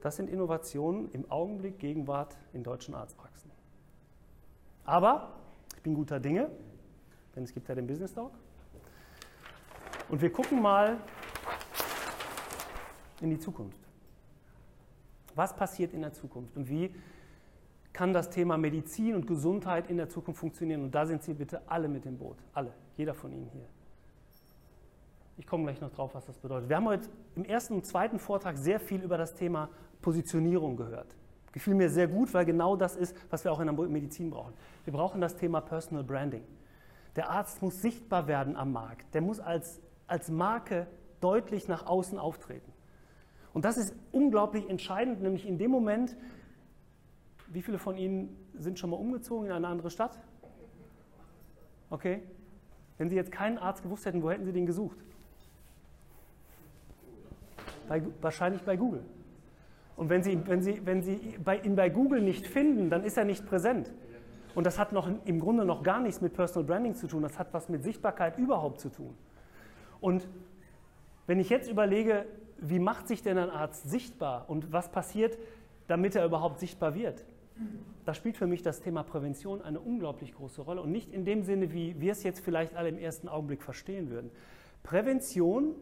Das 0.00 0.16
sind 0.16 0.30
Innovationen 0.30 1.10
im 1.12 1.30
Augenblick 1.30 1.78
Gegenwart 1.78 2.36
in 2.52 2.62
deutschen 2.62 2.94
Arztpraxen. 2.94 3.50
Aber 4.84 5.34
ich 5.76 5.82
bin 5.82 5.94
guter 5.94 6.20
Dinge, 6.20 6.50
denn 7.38 7.44
es 7.44 7.54
gibt 7.54 7.68
ja 7.68 7.74
den 7.74 7.86
Business 7.86 8.12
Talk. 8.12 8.32
Und 10.08 10.20
wir 10.20 10.32
gucken 10.32 10.60
mal 10.60 10.96
in 13.20 13.30
die 13.30 13.38
Zukunft. 13.38 13.78
Was 15.34 15.54
passiert 15.54 15.92
in 15.94 16.02
der 16.02 16.12
Zukunft 16.12 16.56
und 16.56 16.68
wie 16.68 16.92
kann 17.92 18.12
das 18.12 18.30
Thema 18.30 18.56
Medizin 18.56 19.14
und 19.14 19.26
Gesundheit 19.26 19.88
in 19.88 19.96
der 19.96 20.08
Zukunft 20.08 20.38
funktionieren. 20.38 20.84
Und 20.84 20.94
da 20.94 21.04
sind 21.04 21.22
Sie 21.22 21.34
bitte 21.34 21.62
alle 21.66 21.88
mit 21.88 22.04
dem 22.04 22.16
Boot. 22.16 22.36
Alle. 22.52 22.72
Jeder 22.96 23.12
von 23.12 23.32
Ihnen 23.32 23.48
hier. 23.52 23.66
Ich 25.36 25.46
komme 25.46 25.64
gleich 25.64 25.80
noch 25.80 25.90
drauf, 25.90 26.14
was 26.14 26.26
das 26.26 26.38
bedeutet. 26.38 26.68
Wir 26.68 26.76
haben 26.76 26.86
heute 26.86 27.08
im 27.34 27.44
ersten 27.44 27.74
und 27.74 27.86
zweiten 27.86 28.20
Vortrag 28.20 28.56
sehr 28.56 28.78
viel 28.78 29.02
über 29.02 29.18
das 29.18 29.34
Thema 29.34 29.68
Positionierung 30.00 30.76
gehört. 30.76 31.16
Gefiel 31.50 31.74
mir 31.74 31.90
sehr 31.90 32.06
gut, 32.06 32.32
weil 32.34 32.44
genau 32.44 32.76
das 32.76 32.94
ist, 32.94 33.16
was 33.30 33.42
wir 33.42 33.50
auch 33.50 33.58
in 33.58 33.66
der 33.66 33.88
Medizin 33.88 34.30
brauchen. 34.30 34.54
Wir 34.84 34.92
brauchen 34.92 35.20
das 35.20 35.34
Thema 35.34 35.60
Personal 35.60 36.04
Branding. 36.04 36.44
Der 37.18 37.30
Arzt 37.30 37.62
muss 37.62 37.82
sichtbar 37.82 38.28
werden 38.28 38.54
am 38.54 38.70
Markt. 38.70 39.12
Der 39.12 39.22
muss 39.22 39.40
als, 39.40 39.80
als 40.06 40.30
Marke 40.30 40.86
deutlich 41.20 41.66
nach 41.66 41.84
außen 41.84 42.16
auftreten. 42.16 42.72
Und 43.52 43.64
das 43.64 43.76
ist 43.76 43.92
unglaublich 44.12 44.70
entscheidend, 44.70 45.20
nämlich 45.20 45.44
in 45.44 45.58
dem 45.58 45.72
Moment, 45.72 46.16
wie 47.48 47.60
viele 47.60 47.80
von 47.80 47.96
Ihnen 47.96 48.36
sind 48.54 48.78
schon 48.78 48.90
mal 48.90 48.98
umgezogen 48.98 49.46
in 49.46 49.52
eine 49.52 49.66
andere 49.66 49.90
Stadt? 49.90 50.16
Okay. 51.90 52.22
Wenn 52.98 53.08
Sie 53.10 53.16
jetzt 53.16 53.32
keinen 53.32 53.58
Arzt 53.58 53.82
gewusst 53.82 54.06
hätten, 54.06 54.22
wo 54.22 54.30
hätten 54.30 54.44
Sie 54.44 54.52
den 54.52 54.66
gesucht? 54.66 54.98
Bei, 57.88 58.00
wahrscheinlich 58.20 58.62
bei 58.62 58.76
Google. 58.76 59.04
Und 59.96 60.08
wenn 60.08 60.22
Sie, 60.22 60.46
wenn 60.46 60.62
Sie, 60.62 60.86
wenn 60.86 61.02
Sie 61.02 61.36
bei, 61.42 61.58
ihn 61.58 61.74
bei 61.74 61.88
Google 61.88 62.22
nicht 62.22 62.46
finden, 62.46 62.90
dann 62.90 63.02
ist 63.02 63.16
er 63.16 63.24
nicht 63.24 63.44
präsent. 63.44 63.90
Und 64.58 64.64
das 64.64 64.76
hat 64.76 64.90
noch, 64.90 65.08
im 65.24 65.38
Grunde 65.38 65.64
noch 65.64 65.84
gar 65.84 66.00
nichts 66.00 66.20
mit 66.20 66.32
Personal 66.32 66.66
Branding 66.66 66.96
zu 66.96 67.06
tun, 67.06 67.22
das 67.22 67.38
hat 67.38 67.54
was 67.54 67.68
mit 67.68 67.84
Sichtbarkeit 67.84 68.38
überhaupt 68.38 68.80
zu 68.80 68.88
tun. 68.88 69.16
Und 70.00 70.26
wenn 71.28 71.38
ich 71.38 71.48
jetzt 71.48 71.70
überlege, 71.70 72.26
wie 72.60 72.80
macht 72.80 73.06
sich 73.06 73.22
denn 73.22 73.38
ein 73.38 73.50
Arzt 73.50 73.88
sichtbar 73.88 74.50
und 74.50 74.72
was 74.72 74.90
passiert, 74.90 75.38
damit 75.86 76.16
er 76.16 76.24
überhaupt 76.24 76.58
sichtbar 76.58 76.96
wird, 76.96 77.24
da 78.04 78.14
spielt 78.14 78.36
für 78.36 78.48
mich 78.48 78.62
das 78.62 78.80
Thema 78.80 79.04
Prävention 79.04 79.62
eine 79.62 79.78
unglaublich 79.78 80.34
große 80.34 80.60
Rolle 80.60 80.82
und 80.82 80.90
nicht 80.90 81.12
in 81.12 81.24
dem 81.24 81.44
Sinne, 81.44 81.72
wie 81.72 82.00
wir 82.00 82.10
es 82.10 82.24
jetzt 82.24 82.40
vielleicht 82.40 82.74
alle 82.74 82.88
im 82.88 82.98
ersten 82.98 83.28
Augenblick 83.28 83.62
verstehen 83.62 84.10
würden. 84.10 84.32
Prävention 84.82 85.76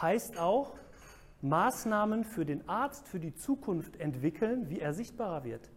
heißt 0.00 0.38
auch, 0.38 0.78
Maßnahmen 1.42 2.24
für 2.24 2.46
den 2.46 2.66
Arzt 2.70 3.06
für 3.06 3.20
die 3.20 3.34
Zukunft 3.34 4.00
entwickeln, 4.00 4.70
wie 4.70 4.80
er 4.80 4.94
sichtbarer 4.94 5.44
wird. 5.44 5.73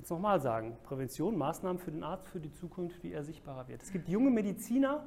Ich 0.00 0.02
kann 0.02 0.16
es 0.16 0.22
nochmal 0.22 0.40
sagen. 0.40 0.78
Prävention, 0.84 1.36
Maßnahmen 1.36 1.78
für 1.78 1.90
den 1.90 2.02
Arzt 2.02 2.26
für 2.26 2.40
die 2.40 2.50
Zukunft, 2.50 3.04
wie 3.04 3.12
er 3.12 3.22
sichtbarer 3.22 3.68
wird. 3.68 3.82
Es 3.82 3.92
gibt 3.92 4.08
junge 4.08 4.30
Mediziner 4.30 5.06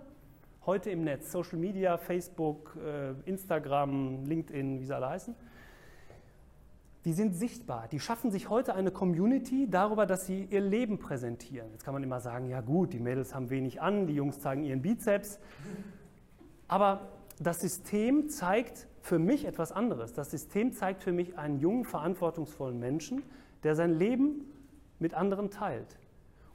heute 0.68 0.92
im 0.92 1.04
Netz, 1.04 1.32
Social 1.32 1.58
Media, 1.58 1.98
Facebook, 1.98 2.78
äh, 2.78 3.14
Instagram, 3.28 4.24
LinkedIn, 4.26 4.80
wie 4.80 4.86
sie 4.86 4.96
alle 4.96 5.10
heißen 5.10 5.36
die 7.06 7.12
sind 7.12 7.36
sichtbar. 7.36 7.90
Die 7.92 8.00
schaffen 8.00 8.32
sich 8.32 8.50
heute 8.50 8.76
eine 8.76 8.90
Community 8.90 9.68
darüber, 9.70 10.06
dass 10.06 10.26
sie 10.26 10.46
ihr 10.46 10.62
Leben 10.62 11.00
präsentieren. 11.00 11.70
Jetzt 11.72 11.84
kann 11.84 11.94
man 11.94 12.02
immer 12.02 12.22
sagen, 12.22 12.48
ja 12.48 12.62
gut, 12.62 12.94
die 12.94 13.00
Mädels 13.00 13.36
haben 13.36 13.50
wenig 13.50 13.82
an, 13.82 14.08
die 14.08 14.14
Jungs 14.14 14.40
zeigen 14.40 14.64
ihren 14.64 14.82
Bizeps. 14.82 15.40
Aber 16.70 17.10
das 17.40 17.60
System 17.60 18.30
zeigt 18.30 18.88
für 19.02 19.20
mich 19.20 19.44
etwas 19.44 19.74
anderes. 19.74 20.14
Das 20.14 20.32
System 20.32 20.72
zeigt 20.72 21.04
für 21.04 21.12
mich 21.12 21.38
einen 21.38 21.60
jungen, 21.60 21.84
verantwortungsvollen 21.84 22.80
Menschen, 22.80 23.22
der 23.64 23.76
sein 23.76 24.00
Leben 24.00 24.46
mit 25.00 25.14
anderen 25.14 25.50
teilt. 25.50 25.98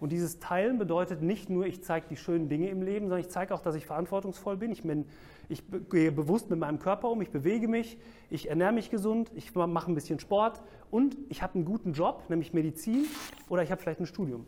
Und 0.00 0.12
dieses 0.12 0.38
Teilen 0.38 0.78
bedeutet 0.78 1.22
nicht 1.22 1.50
nur, 1.50 1.66
ich 1.66 1.82
zeige 1.82 2.06
die 2.08 2.16
schönen 2.16 2.48
Dinge 2.48 2.68
im 2.68 2.82
Leben, 2.82 3.06
sondern 3.06 3.20
ich 3.20 3.30
zeige 3.30 3.52
auch, 3.52 3.62
dass 3.62 3.74
ich 3.74 3.84
verantwortungsvoll 3.84 4.56
bin. 4.56 4.70
Ich, 4.70 4.82
bin, 4.82 5.06
ich 5.48 5.64
gehe 5.90 6.12
bewusst 6.12 6.50
mit 6.50 6.58
meinem 6.58 6.78
Körper 6.78 7.10
um, 7.10 7.20
ich 7.20 7.30
bewege 7.30 7.66
mich, 7.66 7.98
ich 8.30 8.48
ernähre 8.48 8.72
mich 8.72 8.90
gesund, 8.90 9.32
ich 9.34 9.54
mache 9.54 9.90
ein 9.90 9.94
bisschen 9.94 10.20
Sport 10.20 10.62
und 10.90 11.16
ich 11.28 11.42
habe 11.42 11.56
einen 11.56 11.64
guten 11.64 11.94
Job, 11.94 12.24
nämlich 12.28 12.52
Medizin, 12.52 13.06
oder 13.48 13.62
ich 13.62 13.72
habe 13.72 13.80
vielleicht 13.80 14.00
ein 14.00 14.06
Studium 14.06 14.46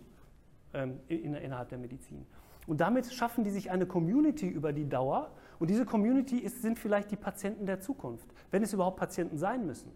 ähm, 0.72 1.00
in, 1.08 1.34
innerhalb 1.34 1.68
der 1.68 1.78
Medizin. 1.78 2.24
Und 2.68 2.80
damit 2.80 3.12
schaffen 3.12 3.42
die 3.42 3.50
sich 3.50 3.72
eine 3.72 3.86
Community 3.86 4.48
über 4.48 4.72
die 4.72 4.88
Dauer. 4.88 5.32
Und 5.58 5.70
diese 5.70 5.84
Community 5.84 6.38
ist, 6.38 6.62
sind 6.62 6.78
vielleicht 6.78 7.10
die 7.10 7.16
Patienten 7.16 7.66
der 7.66 7.80
Zukunft, 7.80 8.28
wenn 8.52 8.62
es 8.62 8.72
überhaupt 8.72 8.96
Patienten 8.96 9.38
sein 9.38 9.66
müssen. 9.66 9.90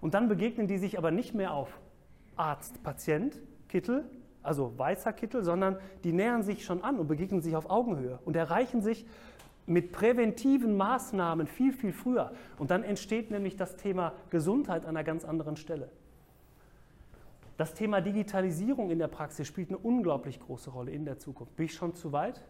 Und 0.00 0.14
dann 0.14 0.28
begegnen 0.28 0.66
die 0.66 0.78
sich 0.78 0.98
aber 0.98 1.12
nicht 1.12 1.34
mehr 1.34 1.52
auf 1.52 1.80
Arzt, 2.38 2.82
Patient, 2.82 3.40
Kittel, 3.68 4.04
also 4.42 4.72
weißer 4.78 5.12
Kittel, 5.12 5.44
sondern 5.44 5.76
die 6.04 6.12
nähern 6.12 6.42
sich 6.42 6.64
schon 6.64 6.82
an 6.82 6.98
und 6.98 7.06
begegnen 7.06 7.42
sich 7.42 7.56
auf 7.56 7.68
Augenhöhe 7.68 8.18
und 8.24 8.36
erreichen 8.36 8.80
sich 8.80 9.06
mit 9.66 9.92
präventiven 9.92 10.76
Maßnahmen 10.76 11.46
viel, 11.46 11.72
viel 11.72 11.92
früher. 11.92 12.32
Und 12.58 12.70
dann 12.70 12.82
entsteht 12.82 13.30
nämlich 13.30 13.56
das 13.56 13.76
Thema 13.76 14.14
Gesundheit 14.30 14.84
an 14.84 14.96
einer 14.96 15.04
ganz 15.04 15.24
anderen 15.24 15.56
Stelle. 15.56 15.90
Das 17.58 17.74
Thema 17.74 18.00
Digitalisierung 18.00 18.90
in 18.90 18.98
der 18.98 19.08
Praxis 19.08 19.46
spielt 19.46 19.68
eine 19.68 19.78
unglaublich 19.78 20.40
große 20.40 20.70
Rolle 20.70 20.92
in 20.92 21.04
der 21.04 21.18
Zukunft. 21.18 21.56
Bin 21.56 21.66
ich 21.66 21.74
schon 21.74 21.94
zu 21.94 22.12
weit? 22.12 22.40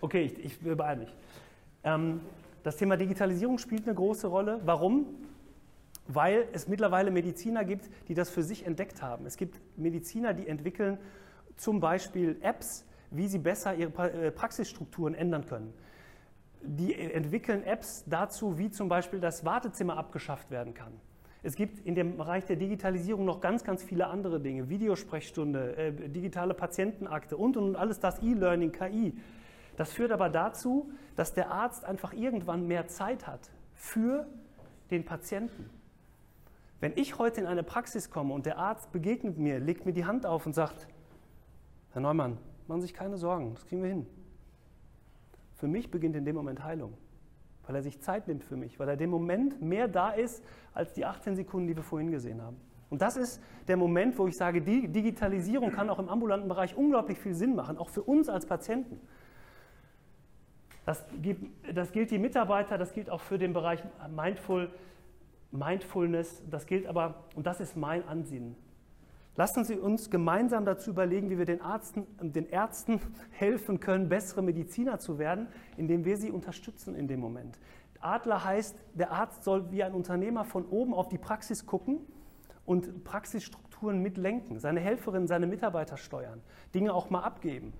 Okay, 0.00 0.24
ich, 0.24 0.44
ich 0.44 0.60
beeile 0.60 1.00
mich. 1.00 1.16
Ähm, 1.84 2.20
das 2.62 2.76
Thema 2.76 2.96
Digitalisierung 2.96 3.58
spielt 3.58 3.84
eine 3.84 3.94
große 3.94 4.26
Rolle. 4.26 4.60
Warum? 4.64 5.06
weil 6.06 6.48
es 6.52 6.68
mittlerweile 6.68 7.10
Mediziner 7.10 7.64
gibt, 7.64 7.88
die 8.08 8.14
das 8.14 8.30
für 8.30 8.42
sich 8.42 8.66
entdeckt 8.66 9.02
haben. 9.02 9.26
Es 9.26 9.36
gibt 9.36 9.60
Mediziner, 9.76 10.34
die 10.34 10.48
entwickeln 10.48 10.98
zum 11.56 11.80
Beispiel 11.80 12.38
Apps, 12.42 12.84
wie 13.10 13.28
sie 13.28 13.38
besser 13.38 13.74
ihre 13.74 14.10
äh, 14.10 14.30
Praxisstrukturen 14.30 15.14
ändern 15.14 15.46
können. 15.46 15.72
Die 16.62 16.94
entwickeln 16.94 17.64
Apps 17.64 18.04
dazu, 18.06 18.58
wie 18.58 18.70
zum 18.70 18.88
Beispiel 18.88 19.20
das 19.20 19.44
Wartezimmer 19.44 19.96
abgeschafft 19.96 20.50
werden 20.50 20.74
kann. 20.74 20.92
Es 21.42 21.56
gibt 21.56 21.84
in 21.84 21.96
dem 21.96 22.16
Bereich 22.16 22.44
der 22.44 22.54
Digitalisierung 22.54 23.24
noch 23.24 23.40
ganz, 23.40 23.64
ganz 23.64 23.82
viele 23.82 24.06
andere 24.06 24.40
Dinge. 24.40 24.68
Videosprechstunde, 24.68 25.76
äh, 25.76 26.08
digitale 26.08 26.54
Patientenakte 26.54 27.36
und, 27.36 27.56
und 27.56 27.74
alles 27.74 27.98
das 27.98 28.22
E-Learning, 28.22 28.70
KI. 28.70 29.14
Das 29.76 29.92
führt 29.92 30.12
aber 30.12 30.28
dazu, 30.28 30.90
dass 31.16 31.34
der 31.34 31.50
Arzt 31.50 31.84
einfach 31.84 32.12
irgendwann 32.12 32.66
mehr 32.66 32.88
Zeit 32.88 33.26
hat 33.26 33.50
für 33.74 34.26
den 34.90 35.04
Patienten. 35.04 35.70
Wenn 36.80 36.92
ich 36.96 37.18
heute 37.18 37.40
in 37.40 37.46
eine 37.46 37.62
Praxis 37.62 38.10
komme 38.10 38.34
und 38.34 38.44
der 38.44 38.58
Arzt 38.58 38.92
begegnet 38.92 39.38
mir, 39.38 39.60
legt 39.60 39.86
mir 39.86 39.92
die 39.92 40.04
Hand 40.04 40.26
auf 40.26 40.46
und 40.46 40.52
sagt, 40.52 40.88
Herr 41.92 42.02
Neumann, 42.02 42.38
machen 42.66 42.80
Sie 42.80 42.88
sich 42.88 42.94
keine 42.94 43.16
Sorgen, 43.16 43.54
das 43.54 43.66
kriegen 43.66 43.82
wir 43.82 43.90
hin. 43.90 44.06
Für 45.54 45.68
mich 45.68 45.90
beginnt 45.90 46.16
in 46.16 46.24
dem 46.24 46.34
Moment 46.34 46.64
Heilung, 46.64 46.94
weil 47.66 47.76
er 47.76 47.82
sich 47.82 48.00
Zeit 48.00 48.26
nimmt 48.26 48.42
für 48.42 48.56
mich, 48.56 48.80
weil 48.80 48.88
er 48.88 48.96
dem 48.96 49.10
Moment 49.10 49.62
mehr 49.62 49.86
da 49.86 50.10
ist 50.10 50.42
als 50.74 50.92
die 50.92 51.04
18 51.04 51.36
Sekunden, 51.36 51.68
die 51.68 51.76
wir 51.76 51.84
vorhin 51.84 52.10
gesehen 52.10 52.42
haben. 52.42 52.56
Und 52.90 53.00
das 53.00 53.16
ist 53.16 53.40
der 53.68 53.76
Moment, 53.76 54.18
wo 54.18 54.26
ich 54.26 54.36
sage, 54.36 54.60
die 54.60 54.88
Digitalisierung 54.88 55.70
kann 55.70 55.88
auch 55.88 55.98
im 55.98 56.08
ambulanten 56.08 56.48
Bereich 56.48 56.76
unglaublich 56.76 57.18
viel 57.18 57.34
Sinn 57.34 57.54
machen, 57.54 57.78
auch 57.78 57.88
für 57.88 58.02
uns 58.02 58.28
als 58.28 58.44
Patienten. 58.44 59.00
Das, 60.84 61.04
das 61.74 61.92
gilt 61.92 62.10
die 62.10 62.18
Mitarbeiter, 62.18 62.76
das 62.76 62.92
gilt 62.92 63.08
auch 63.08 63.20
für 63.20 63.38
den 63.38 63.52
Bereich 63.52 63.82
Mindful, 64.14 64.70
Mindfulness, 65.52 66.42
das 66.50 66.66
gilt 66.66 66.86
aber, 66.86 67.24
und 67.36 67.46
das 67.46 67.60
ist 67.60 67.76
mein 67.76 68.06
Ansinnen. 68.08 68.56
Lassen 69.36 69.64
Sie 69.64 69.78
uns 69.78 70.10
gemeinsam 70.10 70.66
dazu 70.66 70.90
überlegen, 70.90 71.30
wie 71.30 71.38
wir 71.38 71.46
den, 71.46 71.62
Arzten, 71.62 72.06
den 72.20 72.46
Ärzten 72.48 73.00
helfen 73.30 73.80
können, 73.80 74.08
bessere 74.08 74.42
Mediziner 74.42 74.98
zu 74.98 75.18
werden, 75.18 75.48
indem 75.76 76.04
wir 76.04 76.16
sie 76.16 76.30
unterstützen 76.30 76.94
in 76.94 77.08
dem 77.08 77.20
Moment. 77.20 77.58
Adler 78.00 78.44
heißt, 78.44 78.76
der 78.94 79.12
Arzt 79.12 79.44
soll 79.44 79.70
wie 79.70 79.84
ein 79.84 79.94
Unternehmer 79.94 80.44
von 80.44 80.66
oben 80.66 80.92
auf 80.92 81.08
die 81.08 81.18
Praxis 81.18 81.66
gucken 81.66 82.00
und 82.66 83.04
Praxisstrukturen 83.04 84.02
mitlenken, 84.02 84.58
seine 84.58 84.80
Helferinnen, 84.80 85.28
seine 85.28 85.46
Mitarbeiter 85.46 85.96
steuern, 85.96 86.42
Dinge 86.74 86.92
auch 86.92 87.10
mal 87.10 87.20
abgeben. 87.20 87.72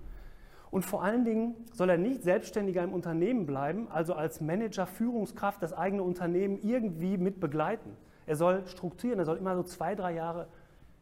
Und 0.73 0.83
vor 0.83 1.03
allen 1.03 1.23
Dingen 1.23 1.53
soll 1.71 1.87
er 1.91 1.99
nicht 1.99 2.23
selbstständiger 2.23 2.83
im 2.83 2.93
Unternehmen 2.93 3.45
bleiben, 3.45 3.87
also 3.91 4.15
als 4.15 4.41
Manager, 4.41 4.87
Führungskraft 4.87 5.61
das 5.61 5.71
eigene 5.71 6.01
Unternehmen 6.01 6.57
irgendwie 6.63 7.19
mit 7.19 7.39
begleiten. 7.39 7.95
Er 8.25 8.35
soll 8.35 8.65
strukturieren, 8.65 9.19
er 9.19 9.25
soll 9.25 9.37
immer 9.37 9.55
so 9.55 9.61
zwei, 9.61 9.93
drei 9.93 10.15
Jahre 10.15 10.47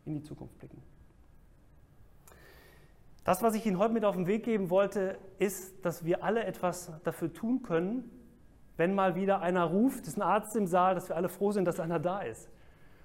in 0.03 0.15
die 0.15 0.23
Zukunft 0.23 0.59
blicken. 0.59 0.83
Das, 3.23 3.41
was 3.43 3.55
ich 3.55 3.65
Ihnen 3.65 3.79
heute 3.79 3.93
mit 3.93 4.03
auf 4.03 4.17
den 4.17 4.27
Weg 4.27 4.43
geben 4.43 4.69
wollte, 4.69 5.17
ist, 5.39 5.85
dass 5.85 6.03
wir 6.03 6.21
alle 6.21 6.43
etwas 6.43 6.91
dafür 7.05 7.31
tun 7.31 7.63
können, 7.63 8.11
wenn 8.75 8.93
mal 8.93 9.15
wieder 9.15 9.39
einer 9.39 9.63
ruft, 9.63 10.01
es 10.01 10.09
ist 10.09 10.17
ein 10.17 10.21
Arzt 10.21 10.53
im 10.57 10.67
Saal, 10.67 10.95
dass 10.95 11.07
wir 11.07 11.15
alle 11.15 11.29
froh 11.29 11.53
sind, 11.53 11.63
dass 11.63 11.79
einer 11.79 11.99
da 11.99 12.19
ist. 12.19 12.49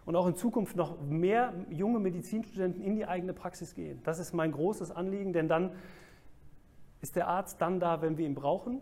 Und 0.04 0.16
auch 0.16 0.26
in 0.26 0.34
Zukunft 0.34 0.74
noch 0.74 1.00
mehr 1.00 1.54
junge 1.70 2.00
Medizinstudenten 2.00 2.82
in 2.82 2.96
die 2.96 3.06
eigene 3.06 3.34
Praxis 3.34 3.72
gehen. 3.76 4.00
Das 4.02 4.18
ist 4.18 4.32
mein 4.32 4.50
großes 4.50 4.90
Anliegen, 4.90 5.32
denn 5.32 5.46
dann 5.46 5.70
ist 7.06 7.14
der 7.14 7.28
Arzt 7.28 7.60
dann 7.60 7.78
da, 7.78 8.02
wenn 8.02 8.18
wir 8.18 8.26
ihn 8.26 8.34
brauchen. 8.34 8.80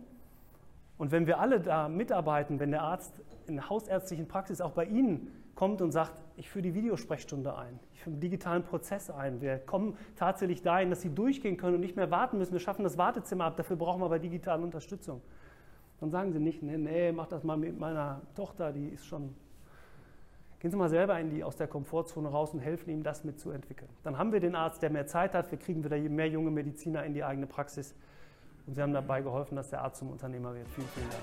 Und 0.97 1.13
wenn 1.13 1.27
wir 1.27 1.41
alle 1.41 1.61
da 1.61 1.89
mitarbeiten, 1.91 2.59
wenn 2.59 2.71
der 2.71 2.83
Arzt 2.83 3.21
in 3.47 3.57
der 3.57 3.69
hausärztlichen 3.69 4.29
Praxis 4.29 4.63
auch 4.63 4.71
bei 4.71 4.87
Ihnen 4.87 5.31
kommt 5.55 5.83
und 5.83 5.93
sagt, 5.93 6.15
ich 6.37 6.49
führe 6.49 6.63
die 6.63 6.75
Videosprechstunde 6.75 7.55
ein, 7.55 7.79
ich 7.93 8.01
führe 8.01 8.17
den 8.17 8.21
digitalen 8.21 8.63
Prozess 8.63 9.11
ein, 9.11 9.43
wir 9.43 9.59
kommen 9.59 9.99
tatsächlich 10.17 10.63
dahin, 10.63 10.89
dass 10.89 11.03
Sie 11.03 11.15
durchgehen 11.15 11.59
können 11.59 11.75
und 11.75 11.81
nicht 11.81 11.97
mehr 11.97 12.11
warten 12.11 12.39
müssen, 12.39 12.53
wir 12.53 12.61
schaffen 12.61 12.83
das 12.83 12.97
Wartezimmer 12.97 13.45
ab, 13.45 13.57
dafür 13.57 13.77
brauchen 13.77 14.01
wir 14.01 14.07
aber 14.07 14.19
digitale 14.19 14.63
Unterstützung. 14.63 15.21
Dann 16.01 16.11
sagen 16.11 16.33
Sie 16.33 16.41
nicht, 16.41 16.63
nee, 16.63 16.79
nee, 16.79 17.13
mach 17.13 17.27
das 17.27 17.45
mal 17.45 17.59
mit 17.59 17.79
meiner 17.79 18.23
Tochter, 18.35 18.73
die 18.73 18.89
ist 18.89 19.05
schon. 19.05 19.35
Gehen 20.61 20.71
Sie 20.71 20.79
mal 20.79 20.89
selber 20.89 21.21
in 21.21 21.29
die, 21.29 21.45
aus 21.45 21.57
der 21.57 21.69
Komfortzone 21.69 22.29
raus 22.29 22.55
und 22.55 22.61
helfen 22.61 22.89
ihm, 22.89 23.03
das 23.03 23.23
mitzuentwickeln. 23.23 23.91
Dann 24.03 24.17
haben 24.17 24.33
wir 24.33 24.41
den 24.41 24.55
Arzt, 24.55 24.81
der 24.81 24.89
mehr 24.89 25.07
Zeit 25.07 25.35
hat, 25.35 25.51
wir 25.51 25.59
kriegen 25.59 25.85
wieder 25.85 25.99
mehr 25.99 26.29
junge 26.29 26.51
Mediziner 26.51 27.05
in 27.05 27.13
die 27.13 27.23
eigene 27.23 27.47
Praxis. 27.47 27.95
Und 28.67 28.75
Sie 28.75 28.83
haben 28.83 28.93
dabei 28.93 29.21
geholfen, 29.21 29.57
dass 29.57 29.71
der 29.71 29.83
Arzt 29.83 29.99
zum 29.99 30.11
Unternehmer 30.11 30.55
wird. 30.55 30.69
Vielen, 30.69 30.89
vielen 30.89 31.11
Dank. 31.11 31.23